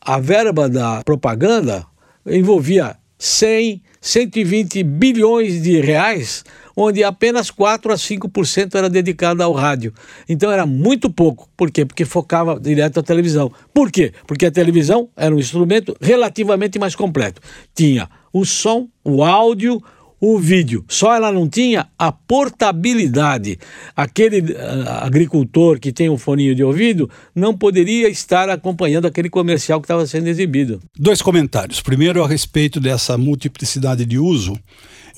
a 0.00 0.20
verba 0.20 0.68
da 0.68 1.02
propaganda 1.02 1.86
envolvia 2.26 2.96
100, 3.18 3.82
120 4.00 4.82
bilhões 4.82 5.62
de 5.62 5.80
reais 5.80 6.44
onde 6.76 7.02
apenas 7.02 7.50
4 7.50 7.90
a 7.90 7.96
5% 7.96 8.74
era 8.74 8.90
dedicado 8.90 9.42
ao 9.42 9.52
rádio. 9.52 9.94
Então 10.28 10.52
era 10.52 10.66
muito 10.66 11.08
pouco. 11.08 11.48
Por 11.56 11.70
quê? 11.70 11.86
Porque 11.86 12.04
focava 12.04 12.60
direto 12.60 13.00
à 13.00 13.02
televisão. 13.02 13.50
Por 13.72 13.90
quê? 13.90 14.12
Porque 14.26 14.44
a 14.44 14.50
televisão 14.50 15.08
era 15.16 15.34
um 15.34 15.38
instrumento 15.38 15.96
relativamente 15.98 16.78
mais 16.78 16.94
completo. 16.94 17.40
Tinha 17.74 18.10
o 18.30 18.44
som, 18.44 18.88
o 19.02 19.24
áudio, 19.24 19.82
o 20.20 20.38
vídeo. 20.38 20.84
Só 20.88 21.14
ela 21.14 21.30
não 21.30 21.48
tinha 21.48 21.86
a 21.98 22.10
portabilidade. 22.10 23.58
Aquele 23.94 24.52
uh, 24.52 24.88
agricultor 25.00 25.78
que 25.78 25.92
tem 25.92 26.08
um 26.08 26.18
foninho 26.18 26.54
de 26.54 26.64
ouvido 26.64 27.08
não 27.34 27.56
poderia 27.56 28.08
estar 28.08 28.48
acompanhando 28.48 29.06
aquele 29.06 29.28
comercial 29.28 29.80
que 29.80 29.84
estava 29.84 30.06
sendo 30.06 30.28
exibido. 30.28 30.80
Dois 30.98 31.20
comentários. 31.20 31.80
Primeiro, 31.80 32.22
a 32.24 32.28
respeito 32.28 32.80
dessa 32.80 33.18
multiplicidade 33.18 34.04
de 34.04 34.18
uso 34.18 34.58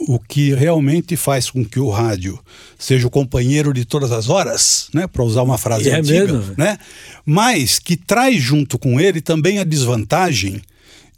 o 0.01 0.19
que 0.19 0.55
realmente 0.55 1.17
faz 1.17 1.51
com 1.51 1.65
que 1.65 1.81
o 1.81 1.91
rádio 1.91 2.39
seja 2.79 3.07
o 3.07 3.11
companheiro 3.11 3.73
de 3.73 3.85
todas 3.85 4.13
as 4.13 4.29
horas, 4.29 4.89
né, 4.95 5.07
para 5.07 5.25
usar 5.25 5.43
uma 5.43 5.59
frase 5.59 5.91
é 5.91 5.97
antiga, 5.97 6.35
mesmo? 6.35 6.55
né? 6.57 6.79
Mas 7.25 7.79
que 7.79 7.97
traz 7.97 8.41
junto 8.41 8.79
com 8.79 9.01
ele 9.01 9.21
também 9.21 9.59
a 9.59 9.65
desvantagem 9.65 10.63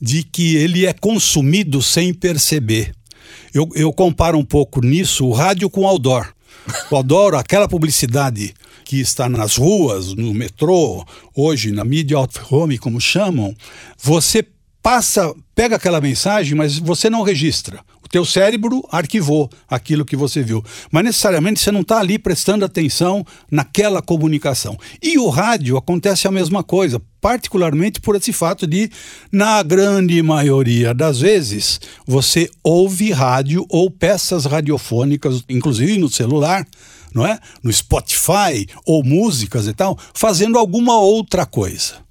de 0.01 0.23
que 0.23 0.57
ele 0.57 0.87
é 0.87 0.95
consumido 0.95 1.83
sem 1.83 2.15
perceber. 2.15 2.93
Eu, 3.53 3.69
eu 3.75 3.93
comparo 3.93 4.39
um 4.39 4.45
pouco 4.45 4.81
nisso 4.85 5.27
o 5.27 5.33
rádio 5.33 5.69
com 5.69 5.83
o 5.83 5.87
outdoor. 5.87 6.33
O 6.91 6.97
outdoor, 6.97 7.35
aquela 7.35 7.69
publicidade 7.69 8.55
que 8.85 9.01
está 9.01 9.29
nas 9.29 9.57
ruas, 9.57 10.15
no 10.15 10.35
metrô, 10.35 11.05
hoje 11.35 11.71
na 11.71 11.85
mídia 11.85 12.17
out 12.17 12.39
home, 12.51 12.79
como 12.79 13.01
chamam, 13.01 13.55
você 13.97 14.45
passa, 14.83 15.33
pega 15.55 15.77
aquela 15.77 16.01
mensagem, 16.01 16.55
mas 16.55 16.79
você 16.79 17.09
não 17.09 17.23
registra 17.23 17.81
teu 18.11 18.25
cérebro 18.25 18.87
arquivou 18.91 19.49
aquilo 19.69 20.05
que 20.05 20.17
você 20.17 20.43
viu, 20.43 20.65
mas 20.91 21.05
necessariamente 21.05 21.61
você 21.61 21.71
não 21.71 21.83
está 21.83 22.01
ali 22.01 22.19
prestando 22.19 22.65
atenção 22.65 23.25
naquela 23.51 24.03
comunicação. 24.03 24.77
E 25.01 25.17
o 25.19 25.29
rádio 25.29 25.77
acontece 25.77 26.27
a 26.27 26.31
mesma 26.31 26.65
coisa, 26.65 27.01
particularmente 27.21 28.01
por 28.01 28.17
esse 28.17 28.33
fato 28.33 28.67
de, 28.67 28.91
na 29.31 29.63
grande 29.63 30.21
maioria 30.23 30.93
das 30.93 31.21
vezes, 31.21 31.81
você 32.05 32.51
ouve 32.65 33.13
rádio 33.13 33.65
ou 33.69 33.91
peças 33.91 34.45
radiofônicas, 34.45 35.45
inclusive 35.49 35.97
no 35.97 36.11
celular, 36.11 36.67
não 37.15 37.25
é? 37.25 37.39
No 37.63 37.73
Spotify 37.73 38.67
ou 38.85 39.05
músicas 39.05 39.67
e 39.69 39.73
tal, 39.73 39.97
fazendo 40.13 40.59
alguma 40.59 40.99
outra 40.99 41.47
coisa 41.47 42.10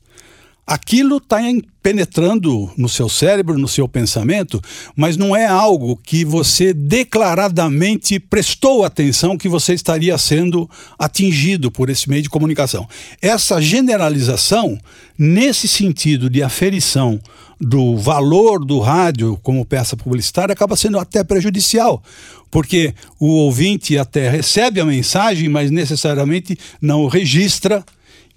aquilo 0.69 1.17
está 1.17 1.39
penetrando 1.81 2.71
no 2.77 2.87
seu 2.87 3.09
cérebro, 3.09 3.57
no 3.57 3.67
seu 3.67 3.87
pensamento, 3.87 4.61
mas 4.95 5.17
não 5.17 5.35
é 5.35 5.47
algo 5.47 5.97
que 5.97 6.23
você 6.23 6.73
declaradamente 6.75 8.19
prestou 8.19 8.85
atenção 8.85 9.35
que 9.35 9.49
você 9.49 9.73
estaria 9.73 10.15
sendo 10.19 10.69
atingido 10.99 11.71
por 11.71 11.89
esse 11.89 12.07
meio 12.07 12.21
de 12.21 12.29
comunicação. 12.29 12.87
Essa 13.19 13.59
generalização, 13.59 14.77
nesse 15.17 15.67
sentido 15.67 16.29
de 16.29 16.43
aferição 16.43 17.19
do 17.59 17.97
valor 17.97 18.63
do 18.63 18.77
rádio 18.79 19.39
como 19.41 19.65
peça 19.65 19.97
publicitária, 19.97 20.53
acaba 20.53 20.75
sendo 20.75 20.99
até 20.99 21.23
prejudicial, 21.23 22.03
porque 22.51 22.93
o 23.19 23.25
ouvinte 23.25 23.97
até 23.97 24.29
recebe 24.29 24.79
a 24.79 24.85
mensagem, 24.85 25.49
mas 25.49 25.71
necessariamente 25.71 26.55
não 26.79 27.07
registra 27.07 27.83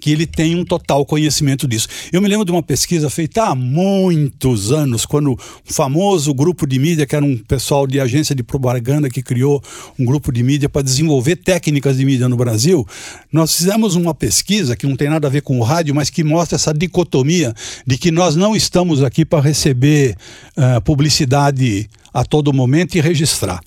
que 0.03 0.11
ele 0.11 0.27
tem 0.27 0.57
um 0.57 0.65
total 0.65 1.07
conhecimento 1.07 1.69
disso. 1.69 1.87
Eu 2.13 2.21
me 2.21 2.27
lembro 2.27 2.45
de 2.45 2.51
uma 2.51 2.63
pesquisa 2.63 3.09
feita 3.09 3.45
há 3.45 3.55
muitos 3.55 4.73
anos, 4.73 5.07
quando 5.07 5.35
o 5.35 5.39
famoso 5.65 6.35
grupo 6.35 6.67
de 6.67 6.77
mídia, 6.77 7.07
que 7.07 7.15
era 7.15 7.25
um 7.25 7.39
pessoal 7.39 7.87
de 7.87 8.01
agência 8.01 8.35
de 8.35 8.43
propaganda 8.43 9.09
que 9.09 9.23
criou 9.23 9.63
um 9.97 10.05
grupo 10.05 10.33
de 10.33 10.43
mídia 10.43 10.69
para 10.69 10.83
desenvolver 10.83 11.37
técnicas 11.37 11.99
de 11.99 12.05
mídia 12.05 12.29
no 12.29 12.37
Brasil, 12.37 12.85
nós 13.33 13.57
fizemos 13.57 13.95
uma 13.95 14.13
pesquisa 14.13 14.75
que 14.75 14.89
não 14.89 14.97
tem 14.97 15.09
nada 15.09 15.29
a 15.29 15.31
ver 15.31 15.43
com 15.43 15.57
o 15.61 15.63
rádio, 15.63 15.95
mas 15.95 16.11
que 16.11 16.25
mostra 16.25 16.57
essa 16.57 16.75
dicotomia 16.75 17.55
de 17.87 17.97
que 17.97 18.11
nós 18.11 18.35
não 18.35 18.57
estamos 18.57 19.05
aqui 19.05 19.25
para 19.25 19.41
receber 19.41 20.17
uh, 20.57 20.83
publicidade 20.83 21.89
a 22.13 22.25
todo 22.25 22.53
momento 22.53 22.97
e 22.97 23.01
registrar. 23.01 23.61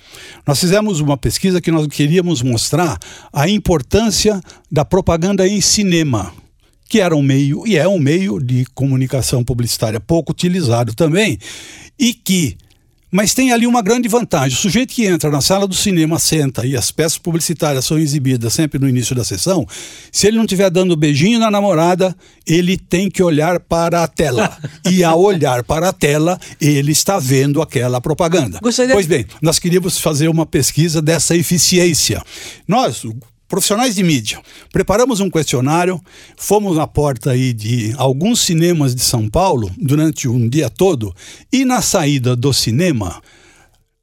Nós 0.46 0.60
fizemos 0.60 1.00
uma 1.00 1.18
pesquisa 1.18 1.62
que 1.62 1.72
nós 1.72 1.88
queríamos 1.88 2.42
mostrar 2.42 2.98
a 3.34 3.50
importância 3.50 4.42
da 4.72 4.86
propaganda 4.86 5.48
em 5.48 5.60
cinema, 5.62 6.34
que 6.88 7.00
era 7.00 7.16
um 7.16 7.22
meio 7.22 7.66
e 7.66 7.78
é 7.78 7.88
um 7.88 8.00
meio 8.00 8.40
de 8.40 8.66
comunicação 8.74 9.44
publicitária 9.44 10.00
pouco 10.00 10.32
utilizado 10.32 10.94
também, 10.94 11.40
e 11.98 12.14
que 12.14 12.58
mas 13.16 13.34
tem 13.34 13.54
ali 13.54 13.66
uma 13.66 13.82
grande 13.82 14.10
vantagem. 14.10 14.58
O 14.58 14.62
sujeito 14.62 14.94
que 14.94 15.06
entra 15.06 15.32
na 15.32 15.40
sala 15.40 15.66
do 15.66 15.74
cinema, 15.74 16.20
senta 16.20 16.66
e 16.66 16.76
as 16.76 16.92
peças 16.92 17.18
publicitárias 17.18 17.86
são 17.86 17.98
exibidas 17.98 18.54
sempre 18.54 18.78
no 18.78 18.90
início 18.90 19.16
da 19.16 19.24
sessão, 19.24 19.66
se 20.12 20.28
ele 20.28 20.36
não 20.36 20.44
estiver 20.44 20.70
dando 20.70 20.98
beijinho 20.98 21.40
na 21.40 21.50
namorada, 21.50 22.14
ele 22.46 22.78
tem 22.78 23.10
que 23.10 23.24
olhar 23.24 23.58
para 23.62 24.04
a 24.04 24.08
tela. 24.08 24.58
e 24.92 25.02
ao 25.02 25.22
olhar 25.22 25.64
para 25.64 25.88
a 25.88 25.94
tela, 25.94 26.38
ele 26.60 26.92
está 26.92 27.18
vendo 27.18 27.62
aquela 27.62 28.02
propaganda. 28.02 28.60
Gostaria... 28.62 28.94
Pois 28.94 29.08
bem, 29.08 29.26
nós 29.42 29.60
queríamos 29.60 29.98
fazer 29.98 30.28
uma 30.28 30.46
pesquisa 30.46 31.02
dessa 31.02 31.38
eficiência. 31.38 32.22
Nós, 32.68 33.06
profissionais 33.56 33.96
de 33.96 34.04
mídia. 34.04 34.42
Preparamos 34.70 35.22
um 35.22 35.30
questionário, 35.30 36.02
fomos 36.36 36.76
na 36.76 36.86
porta 36.86 37.32
aí 37.32 37.54
de 37.54 37.94
alguns 37.98 38.42
cinemas 38.42 38.94
de 38.94 39.02
São 39.02 39.30
Paulo 39.30 39.72
durante 39.78 40.28
um 40.28 40.50
dia 40.50 40.70
todo 40.70 41.16
e 41.54 41.64
na 41.64 41.82
saída 41.82 42.36
do 42.36 42.52
cinema, 42.52 43.22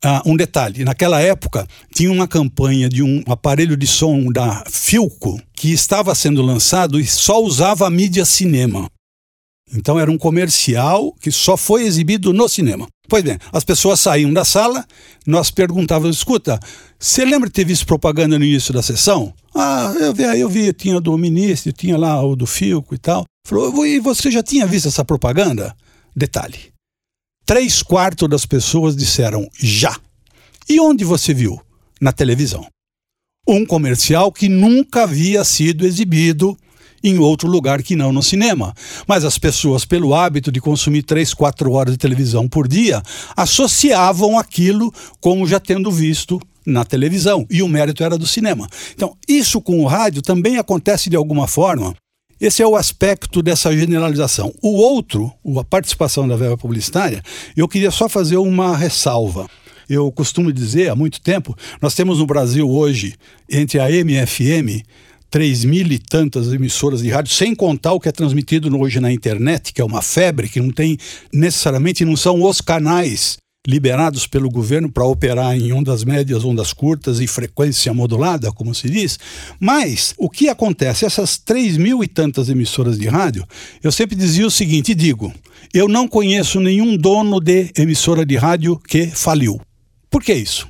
uh, 0.03 0.31
um 0.31 0.39
detalhe, 0.39 0.87
naquela 0.87 1.21
época 1.21 1.67
tinha 1.95 2.11
uma 2.11 2.27
campanha 2.27 2.89
de 2.89 3.03
um 3.03 3.23
aparelho 3.27 3.77
de 3.77 3.87
som 3.87 4.33
da 4.33 4.65
Filco 4.71 5.39
que 5.55 5.71
estava 5.71 6.15
sendo 6.15 6.41
lançado 6.41 6.99
e 6.99 7.07
só 7.07 7.43
usava 7.43 7.87
a 7.87 7.91
mídia 7.91 8.25
cinema. 8.25 8.89
Então 9.75 10.01
era 10.01 10.11
um 10.11 10.17
comercial 10.17 11.15
que 11.21 11.31
só 11.31 11.59
foi 11.59 11.83
exibido 11.83 12.33
no 12.33 12.49
cinema. 12.49 12.87
Pois 13.07 13.23
bem, 13.23 13.39
as 13.53 13.65
pessoas 13.65 14.01
saíam 14.01 14.33
da 14.33 14.47
sala, 14.47 14.87
nós 15.27 15.51
perguntávamos, 15.51 16.17
escuta, 16.17 16.59
você 16.99 17.23
lembra 17.23 17.51
de 17.51 17.53
ter 17.53 17.67
visto 17.67 17.85
propaganda 17.85 18.39
no 18.39 18.45
início 18.47 18.73
da 18.73 18.83
sessão? 18.83 19.35
Ah, 19.55 19.93
eu 20.01 20.15
vi, 20.15 20.23
eu 20.23 20.49
vi, 20.49 20.73
tinha 20.73 21.01
do 21.01 21.17
ministro, 21.19 21.73
tinha 21.73 21.99
lá 21.99 22.23
o 22.23 22.35
do 22.35 22.47
Filco 22.47 22.95
e 22.95 22.99
tal. 22.99 23.25
Falou, 23.47 23.87
e 23.87 23.99
você 23.99 24.31
já 24.31 24.43
tinha 24.43 24.67
visto 24.67 24.89
essa 24.89 25.05
propaganda? 25.05 25.77
Detalhe, 26.15 26.73
três 27.45 27.83
quartos 27.83 28.29
das 28.29 28.47
pessoas 28.47 28.97
disseram 28.97 29.49
já. 29.59 29.97
E 30.69 30.81
onde 30.81 31.05
você 31.05 31.35
viu? 31.35 31.61
Na 32.01 32.13
televisão. 32.13 32.67
Um 33.47 33.67
comercial 33.67 34.31
que 34.31 34.49
nunca 34.49 35.03
havia 35.03 35.43
sido 35.45 35.85
exibido 35.85 36.57
em 37.03 37.19
outro 37.19 37.49
lugar 37.49 37.83
que 37.83 37.97
não 37.97 38.13
no 38.13 38.23
cinema. 38.23 38.75
Mas 39.07 39.25
as 39.25 39.39
pessoas, 39.39 39.85
pelo 39.85 40.15
hábito 40.15 40.53
de 40.53 40.61
consumir 40.61 41.03
três, 41.03 41.35
quatro 41.35 41.73
horas 41.73 41.95
de 41.95 41.99
televisão 41.99 42.49
por 42.49 42.69
dia, 42.69 43.03
associavam 43.37 44.39
aquilo 44.39 44.93
como 45.21 45.47
já 45.47 45.59
tendo 45.59 45.91
visto 45.91 46.41
na 46.65 46.85
televisão 46.85 47.47
e 47.51 47.63
o 47.63 47.69
mérito 47.69 48.05
era 48.05 48.17
do 48.17 48.27
cinema. 48.27 48.69
Então, 48.95 49.17
isso 49.29 49.61
com 49.61 49.81
o 49.81 49.87
rádio 49.87 50.23
também 50.23 50.59
acontece 50.59 51.11
de 51.11 51.17
alguma 51.17 51.47
forma. 51.47 51.95
Esse 52.41 52.61
é 52.61 52.67
o 52.67 52.75
aspecto 52.75 53.41
dessa 53.41 53.73
generalização. 53.77 54.53
O 54.61 54.71
outro, 54.71 55.33
a 55.59 55.65
participação 55.65 56.27
da 56.27 56.37
verba 56.37 56.57
publicitária, 56.57 57.23
eu 57.57 57.69
queria 57.69 57.91
só 57.91 58.09
fazer 58.09 58.37
uma 58.37 58.77
ressalva. 58.77 59.49
Eu 59.89 60.11
costumo 60.11 60.53
dizer 60.53 60.91
há 60.91 60.97
muito 60.97 61.21
tempo, 61.21 61.57
nós 61.81 61.95
temos 61.95 62.19
no 62.19 62.27
Brasil 62.27 62.69
hoje, 62.69 63.15
entre 63.49 63.79
a 63.79 63.89
MFM, 63.89 64.83
três 65.33 65.65
mil 65.65 65.91
e 65.91 65.99
tantas 65.99 66.53
emissoras 66.53 67.01
de 67.01 67.09
rádio, 67.09 67.33
sem 67.33 67.55
contar 67.55 67.95
o 67.95 67.99
que 67.99 68.07
é 68.07 68.13
transmitido 68.13 68.79
hoje 68.79 69.01
na 69.01 69.11
internet, 69.11 69.73
que 69.73 69.81
é 69.81 69.85
uma 69.85 70.03
febre, 70.03 70.47
que 70.47 70.61
não 70.61 70.71
tem 70.71 70.99
necessariamente, 71.33 72.05
não 72.05 72.19
são 72.19 72.43
os 72.45 72.61
canais 72.61 73.39
liberados 73.67 74.27
pelo 74.27 74.51
governo 74.51 74.93
para 74.93 75.07
operar 75.07 75.57
em 75.57 75.73
ondas 75.73 76.05
médias, 76.05 76.45
ondas 76.45 76.75
curtas 76.75 77.19
e 77.19 77.27
frequência 77.27 77.95
modulada, 77.95 78.53
como 78.53 78.75
se 78.75 78.91
diz. 78.91 79.19
Mas 79.59 80.13
o 80.19 80.29
que 80.29 80.51
acontece? 80.51 81.07
Essas 81.07 81.39
três 81.39 81.79
mil 81.79 82.05
e 82.05 82.09
tantas 82.09 82.51
emissoras 82.51 82.99
de 82.99 83.09
rádio, 83.09 83.47
eu 83.83 83.91
sempre 83.91 84.15
dizia 84.15 84.47
o 84.47 84.51
seguinte: 84.51 84.95
digo, 84.95 85.33
eu 85.73 85.89
não 85.89 86.07
conheço 86.07 86.61
nenhum 86.61 86.95
dono 86.95 87.41
de 87.41 87.73
emissora 87.79 88.27
de 88.27 88.37
rádio 88.37 88.79
que 88.87 89.07
faliu. 89.07 89.59
Por 90.11 90.23
que 90.23 90.35
isso? 90.35 90.69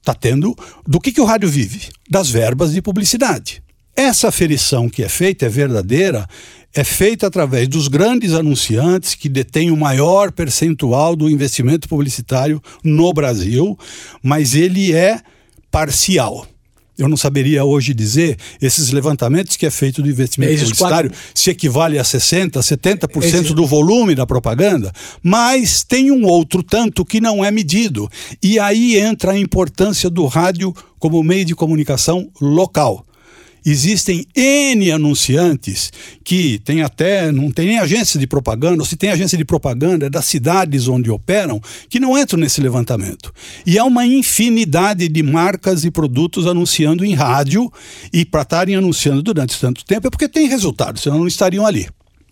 Está 0.00 0.14
tendo. 0.14 0.56
Do 0.86 0.98
que, 0.98 1.12
que 1.12 1.20
o 1.20 1.26
rádio 1.26 1.50
vive? 1.50 1.90
Das 2.08 2.30
verbas 2.30 2.72
de 2.72 2.80
publicidade. 2.80 3.61
Essa 3.94 4.28
aferição 4.28 4.88
que 4.88 5.02
é 5.02 5.08
feita 5.08 5.46
é 5.46 5.48
verdadeira, 5.48 6.26
é 6.74 6.82
feita 6.82 7.26
através 7.26 7.68
dos 7.68 7.88
grandes 7.88 8.32
anunciantes 8.32 9.14
que 9.14 9.28
detêm 9.28 9.70
o 9.70 9.76
maior 9.76 10.32
percentual 10.32 11.14
do 11.14 11.28
investimento 11.28 11.88
publicitário 11.88 12.62
no 12.82 13.12
Brasil, 13.12 13.78
mas 14.22 14.54
ele 14.54 14.92
é 14.92 15.20
parcial. 15.70 16.46
Eu 16.96 17.08
não 17.08 17.16
saberia 17.16 17.64
hoje 17.64 17.94
dizer 17.94 18.38
esses 18.60 18.90
levantamentos 18.90 19.56
que 19.56 19.66
é 19.66 19.70
feito 19.70 20.02
do 20.02 20.08
investimento 20.08 20.52
esses 20.52 20.64
publicitário 20.64 21.10
quatro... 21.10 21.26
se 21.34 21.50
equivale 21.50 21.98
a 21.98 22.04
60, 22.04 22.60
70% 22.60 23.24
Esse... 23.24 23.54
do 23.54 23.66
volume 23.66 24.14
da 24.14 24.26
propaganda, 24.26 24.92
mas 25.22 25.82
tem 25.82 26.10
um 26.10 26.26
outro 26.26 26.62
tanto 26.62 27.04
que 27.04 27.20
não 27.20 27.44
é 27.44 27.50
medido. 27.50 28.08
E 28.42 28.58
aí 28.58 28.98
entra 28.98 29.32
a 29.32 29.38
importância 29.38 30.08
do 30.08 30.26
rádio 30.26 30.74
como 30.98 31.22
meio 31.22 31.44
de 31.44 31.54
comunicação 31.54 32.30
local. 32.40 33.04
Existem 33.64 34.26
N 34.34 34.90
anunciantes 34.90 35.92
que 36.24 36.58
tem 36.64 36.82
até, 36.82 37.30
não 37.30 37.50
tem 37.50 37.66
nem 37.66 37.78
agência 37.78 38.18
de 38.18 38.26
propaganda, 38.26 38.82
ou 38.82 38.86
se 38.86 38.96
tem 38.96 39.10
agência 39.10 39.38
de 39.38 39.44
propaganda, 39.44 40.06
é 40.06 40.10
das 40.10 40.24
cidades 40.26 40.88
onde 40.88 41.10
operam, 41.10 41.60
que 41.88 42.00
não 42.00 42.18
entram 42.18 42.40
nesse 42.40 42.60
levantamento. 42.60 43.32
E 43.64 43.78
há 43.78 43.84
uma 43.84 44.06
infinidade 44.06 45.08
de 45.08 45.22
marcas 45.22 45.84
e 45.84 45.90
produtos 45.90 46.46
anunciando 46.46 47.04
em 47.04 47.14
rádio, 47.14 47.72
e 48.12 48.24
para 48.24 48.42
estarem 48.42 48.74
anunciando 48.74 49.22
durante 49.22 49.58
tanto 49.60 49.84
tempo 49.84 50.06
é 50.06 50.10
porque 50.10 50.28
tem 50.28 50.48
resultado, 50.48 50.98
senão 50.98 51.18
não 51.18 51.28
estariam 51.28 51.66
ali. 51.66 51.88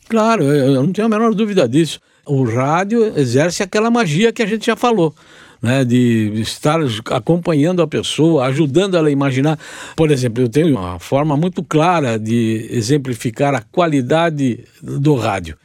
Claro, 0.09 0.43
eu 0.43 0.83
não 0.83 0.93
tenho 0.93 1.07
a 1.07 1.11
menor 1.11 1.35
dúvida 1.35 1.69
disso. 1.69 2.01
O 2.27 2.45
rádio 2.45 3.17
exerce 3.19 3.63
aquela 3.63 3.91
magia 3.91 4.33
que 4.33 4.43
a 4.43 4.47
gente 4.47 4.67
já 4.67 4.77
falou 4.77 5.15
né, 5.63 5.85
de 5.85 6.33
estar 6.41 6.81
acompanhando 7.11 7.83
a 7.83 7.87
pessoa, 7.87 8.47
ajudando 8.47 8.97
ela 8.97 9.09
a 9.09 9.13
imaginar. 9.13 9.59
Por 9.95 10.11
exemplo, 10.11 10.43
eu 10.43 10.49
tenho 10.49 10.77
uma 10.77 10.99
forma 10.99 11.37
muito 11.37 11.63
clara 11.63 12.19
de 12.19 12.67
exemplificar 12.71 13.55
a 13.55 13.61
qualidade 13.61 14.65
do 14.83 15.15
rádio. 15.15 15.57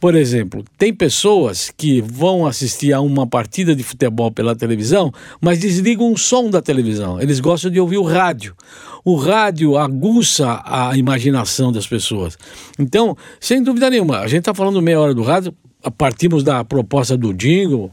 Por 0.00 0.14
exemplo, 0.14 0.64
tem 0.78 0.94
pessoas 0.94 1.70
que 1.76 2.00
vão 2.00 2.46
assistir 2.46 2.90
a 2.90 3.02
uma 3.02 3.26
partida 3.26 3.76
de 3.76 3.82
futebol 3.82 4.32
pela 4.32 4.56
televisão, 4.56 5.12
mas 5.42 5.58
desligam 5.58 6.10
o 6.10 6.16
som 6.16 6.48
da 6.48 6.62
televisão. 6.62 7.20
Eles 7.20 7.38
gostam 7.38 7.70
de 7.70 7.78
ouvir 7.78 7.98
o 7.98 8.02
rádio. 8.02 8.56
O 9.04 9.16
rádio 9.16 9.76
aguça 9.76 10.62
a 10.64 10.96
imaginação 10.96 11.70
das 11.70 11.86
pessoas. 11.86 12.38
Então, 12.78 13.14
sem 13.38 13.62
dúvida 13.62 13.90
nenhuma, 13.90 14.20
a 14.20 14.26
gente 14.26 14.40
está 14.40 14.54
falando 14.54 14.80
meia 14.80 14.98
hora 14.98 15.12
do 15.12 15.22
rádio, 15.22 15.54
partimos 15.98 16.42
da 16.42 16.64
proposta 16.64 17.14
do 17.14 17.34
jingle, 17.34 17.92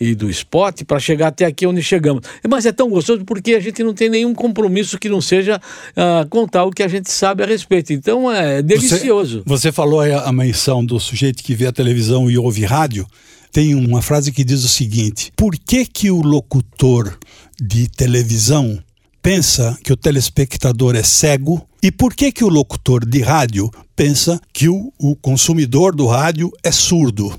e 0.00 0.14
do 0.14 0.28
esporte 0.28 0.84
para 0.84 0.98
chegar 0.98 1.28
até 1.28 1.44
aqui 1.44 1.66
onde 1.66 1.82
chegamos. 1.82 2.22
Mas 2.48 2.66
é 2.66 2.72
tão 2.72 2.88
gostoso 2.88 3.24
porque 3.24 3.54
a 3.54 3.60
gente 3.60 3.82
não 3.82 3.94
tem 3.94 4.08
nenhum 4.08 4.34
compromisso 4.34 4.98
que 4.98 5.08
não 5.08 5.20
seja 5.20 5.60
uh, 5.92 6.28
contar 6.28 6.64
o 6.64 6.70
que 6.70 6.82
a 6.82 6.88
gente 6.88 7.10
sabe 7.10 7.42
a 7.42 7.46
respeito. 7.46 7.92
Então 7.92 8.30
é 8.30 8.62
delicioso. 8.62 9.42
Você, 9.46 9.68
você 9.68 9.72
falou 9.72 10.00
a 10.00 10.32
menção 10.32 10.84
do 10.84 10.98
sujeito 11.00 11.42
que 11.42 11.54
vê 11.54 11.66
a 11.66 11.72
televisão 11.72 12.30
e 12.30 12.38
ouve 12.38 12.64
rádio. 12.64 13.06
Tem 13.50 13.74
uma 13.74 14.02
frase 14.02 14.32
que 14.32 14.44
diz 14.44 14.64
o 14.64 14.68
seguinte: 14.68 15.32
Por 15.36 15.56
que 15.56 15.86
que 15.86 16.10
o 16.10 16.20
locutor 16.20 17.18
de 17.58 17.88
televisão 17.88 18.78
pensa 19.22 19.76
que 19.82 19.92
o 19.92 19.96
telespectador 19.96 20.94
é 20.94 21.02
cego 21.02 21.66
e 21.82 21.90
por 21.90 22.14
que 22.14 22.30
que 22.30 22.44
o 22.44 22.48
locutor 22.48 23.04
de 23.04 23.20
rádio 23.22 23.70
pensa 23.94 24.40
que 24.52 24.68
o, 24.68 24.92
o 24.98 25.16
consumidor 25.16 25.94
do 25.94 26.06
rádio 26.06 26.50
é 26.62 26.70
surdo? 26.70 27.34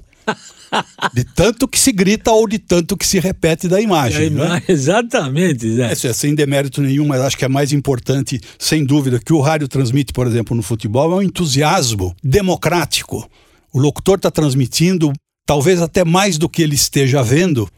De 1.14 1.24
tanto 1.24 1.68
que 1.68 1.80
se 1.80 1.92
grita 1.92 2.32
ou 2.32 2.48
de 2.48 2.60
tanto 2.60 2.98
que 2.98 3.06
se 3.06 3.20
repete 3.20 3.68
da 3.68 3.80
imagem. 3.80 4.28
É, 4.28 4.64
Exatamente, 4.72 5.72
Zé. 5.72 5.92
É, 5.92 5.96
sem 6.14 6.36
demérito 6.36 6.82
nenhum, 6.82 7.08
mas 7.08 7.22
acho 7.22 7.38
que 7.38 7.46
é 7.46 7.48
mais 7.48 7.72
importante, 7.72 8.40
sem 8.60 8.84
dúvida, 8.86 9.20
que 9.20 9.34
o 9.34 9.42
rádio 9.42 9.68
transmite, 9.68 10.14
por 10.14 10.28
exemplo, 10.28 10.56
no 10.56 10.64
futebol, 10.64 11.14
é 11.14 11.16
um 11.16 11.22
entusiasmo 11.22 12.16
democrático. 12.24 13.30
O 13.74 13.80
locutor 13.80 14.18
está 14.18 14.32
transmitindo, 14.32 15.12
talvez 15.46 15.82
até 15.82 16.04
mais 16.04 16.38
do 16.38 16.50
que 16.50 16.62
ele 16.62 16.76
esteja 16.76 17.22
vendo, 17.24 17.70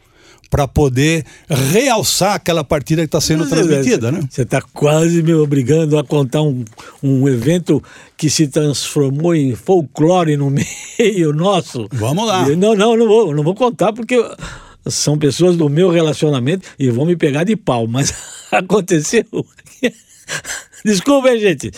para 0.50 0.66
poder 0.66 1.24
realçar 1.48 2.34
aquela 2.34 2.64
partida 2.64 3.02
que 3.02 3.06
está 3.06 3.20
sendo 3.20 3.40
Mas, 3.40 3.50
transmitida, 3.50 4.10
né? 4.10 4.20
Você 4.28 4.42
está 4.42 4.60
quase 4.60 5.22
me 5.22 5.32
obrigando 5.32 5.96
a 5.96 6.02
contar 6.02 6.42
um, 6.42 6.64
um 7.00 7.28
evento 7.28 7.82
que 8.16 8.28
se 8.28 8.48
transformou 8.48 9.34
em 9.34 9.54
folclore 9.54 10.36
no 10.36 10.50
meio 10.98 11.32
nosso. 11.32 11.86
Vamos 11.92 12.26
lá. 12.26 12.48
Não, 12.48 12.74
não, 12.74 12.96
não 12.96 13.06
vou, 13.06 13.34
não 13.34 13.44
vou 13.44 13.54
contar 13.54 13.92
porque 13.92 14.16
são 14.86 15.16
pessoas 15.16 15.56
do 15.56 15.68
meu 15.68 15.88
relacionamento 15.88 16.68
e 16.76 16.90
vão 16.90 17.06
me 17.06 17.14
pegar 17.14 17.44
de 17.44 17.54
pau, 17.54 17.86
mas 17.86 18.12
aconteceu. 18.50 19.24
Desculpa, 20.84 21.36
gente. 21.38 21.70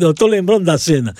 Eu 0.00 0.10
estou 0.10 0.28
lembrando 0.28 0.64
da 0.64 0.76
cena. 0.76 1.14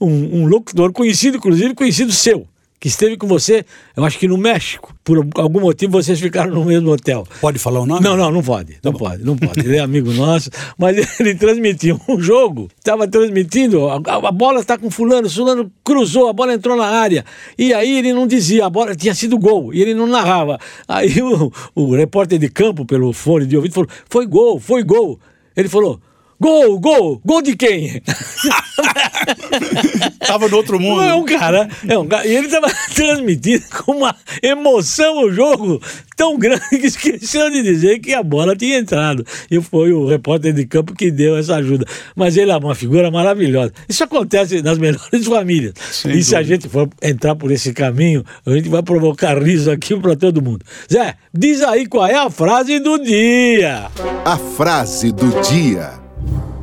Um, 0.00 0.42
um 0.42 0.46
locutor 0.46 0.92
conhecido, 0.92 1.38
inclusive 1.38 1.74
conhecido 1.74 2.12
seu 2.12 2.46
que 2.80 2.88
esteve 2.88 3.16
com 3.16 3.26
você, 3.26 3.64
eu 3.96 4.04
acho 4.04 4.18
que 4.18 4.28
no 4.28 4.38
México. 4.38 4.94
Por 5.02 5.26
algum 5.34 5.60
motivo 5.60 5.92
vocês 5.92 6.20
ficaram 6.20 6.52
no 6.52 6.64
mesmo 6.64 6.90
hotel. 6.90 7.26
Pode 7.40 7.58
falar 7.58 7.80
o 7.80 7.86
nome? 7.86 8.02
Não, 8.02 8.16
não, 8.16 8.30
não 8.30 8.42
pode. 8.42 8.78
Não 8.82 8.92
tá 8.92 8.98
pode, 8.98 9.24
não 9.24 9.36
pode. 9.36 9.60
Ele 9.60 9.76
é 9.76 9.80
amigo 9.80 10.12
nosso, 10.12 10.50
mas 10.76 10.96
ele 11.18 11.34
transmitiu 11.34 12.00
um 12.08 12.20
jogo, 12.20 12.68
estava 12.78 13.08
transmitindo, 13.08 13.88
a, 13.88 13.96
a 13.96 14.32
bola 14.32 14.60
está 14.60 14.78
com 14.78 14.90
fulano, 14.90 15.28
fulano 15.28 15.70
cruzou, 15.82 16.28
a 16.28 16.32
bola 16.32 16.54
entrou 16.54 16.76
na 16.76 16.86
área. 16.86 17.24
E 17.56 17.74
aí 17.74 17.98
ele 17.98 18.12
não 18.12 18.26
dizia, 18.26 18.66
a 18.66 18.70
bola 18.70 18.94
tinha 18.94 19.14
sido 19.14 19.38
gol, 19.38 19.74
e 19.74 19.82
ele 19.82 19.94
não 19.94 20.06
narrava. 20.06 20.58
Aí 20.86 21.20
o, 21.20 21.52
o 21.74 21.94
repórter 21.94 22.38
de 22.38 22.48
campo, 22.48 22.84
pelo 22.84 23.12
fone 23.12 23.46
de 23.46 23.56
ouvido, 23.56 23.74
falou: 23.74 23.90
foi 24.08 24.26
gol, 24.26 24.60
foi 24.60 24.82
gol. 24.82 25.18
Ele 25.56 25.68
falou: 25.68 26.00
Gol, 26.40 26.78
gol, 26.78 27.20
gol 27.24 27.42
de 27.42 27.56
quem? 27.56 28.00
tava 30.24 30.48
no 30.48 30.56
outro 30.56 30.78
mundo. 30.78 31.02
É 31.02 31.14
um 31.14 31.24
cara, 31.24 31.68
é 31.86 31.98
um 31.98 32.06
cara. 32.06 32.26
E 32.26 32.36
ele 32.36 32.48
tava 32.48 32.68
transmitindo 32.94 33.64
com 33.84 33.92
uma 33.92 34.14
emoção 34.40 35.24
o 35.24 35.32
jogo 35.32 35.82
tão 36.16 36.38
grande 36.38 36.68
que 36.70 36.86
esqueceu 36.86 37.50
de 37.50 37.62
dizer 37.62 37.98
que 37.98 38.14
a 38.14 38.22
bola 38.22 38.54
tinha 38.54 38.78
entrado. 38.78 39.26
E 39.50 39.60
foi 39.60 39.92
o 39.92 40.06
repórter 40.06 40.52
de 40.52 40.64
campo 40.64 40.94
que 40.94 41.10
deu 41.10 41.36
essa 41.36 41.56
ajuda. 41.56 41.84
Mas 42.14 42.36
ele 42.36 42.52
é 42.52 42.56
uma 42.56 42.74
figura 42.74 43.10
maravilhosa. 43.10 43.72
Isso 43.88 44.04
acontece 44.04 44.62
nas 44.62 44.78
melhores 44.78 45.26
famílias. 45.26 45.74
Sem 45.90 46.10
e 46.10 46.14
dúvida. 46.14 46.28
se 46.28 46.36
a 46.36 46.42
gente 46.42 46.68
for 46.68 46.88
entrar 47.02 47.34
por 47.34 47.50
esse 47.50 47.72
caminho, 47.72 48.24
a 48.46 48.50
gente 48.50 48.68
vai 48.68 48.82
provocar 48.82 49.42
riso 49.42 49.72
aqui 49.72 49.96
para 49.96 50.14
todo 50.14 50.40
mundo. 50.40 50.64
Zé, 50.92 51.16
diz 51.34 51.62
aí 51.62 51.86
qual 51.86 52.06
é 52.06 52.16
a 52.16 52.30
frase 52.30 52.78
do 52.78 52.98
dia. 52.98 53.90
A 54.24 54.36
frase 54.36 55.10
do 55.10 55.28
dia. 55.42 56.07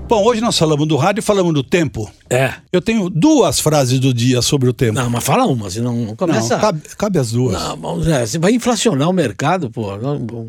Bom, 0.08 0.24
hoje 0.24 0.40
nós 0.40 0.56
falamos 0.56 0.88
do 0.88 0.96
rádio 0.98 1.22
e 1.22 1.24
falamos 1.24 1.52
do 1.52 1.64
tempo. 1.64 2.12
É. 2.30 2.54
Eu 2.72 2.80
tenho 2.80 3.10
duas 3.10 3.60
frases 3.60 4.00
do 4.00 4.14
dia 4.14 4.40
sobre 4.40 4.70
o 4.70 4.74
tempo. 4.74 4.94
Não, 4.94 5.10
mas 5.10 5.24
fala 5.24 5.48
uma, 5.48 5.68
senão 5.68 6.16
começa. 6.16 6.56
Não, 6.56 6.62
cabe, 6.62 6.82
cabe 6.96 7.20
as 7.20 7.32
duas. 7.32 7.54
Não, 7.60 7.76
vamos, 7.76 8.08
é, 8.08 8.24
você 8.24 8.38
vai 8.38 8.54
inflacionar 8.54 9.10
o 9.10 9.14
mercado, 9.14 9.72
pô. 9.72 9.88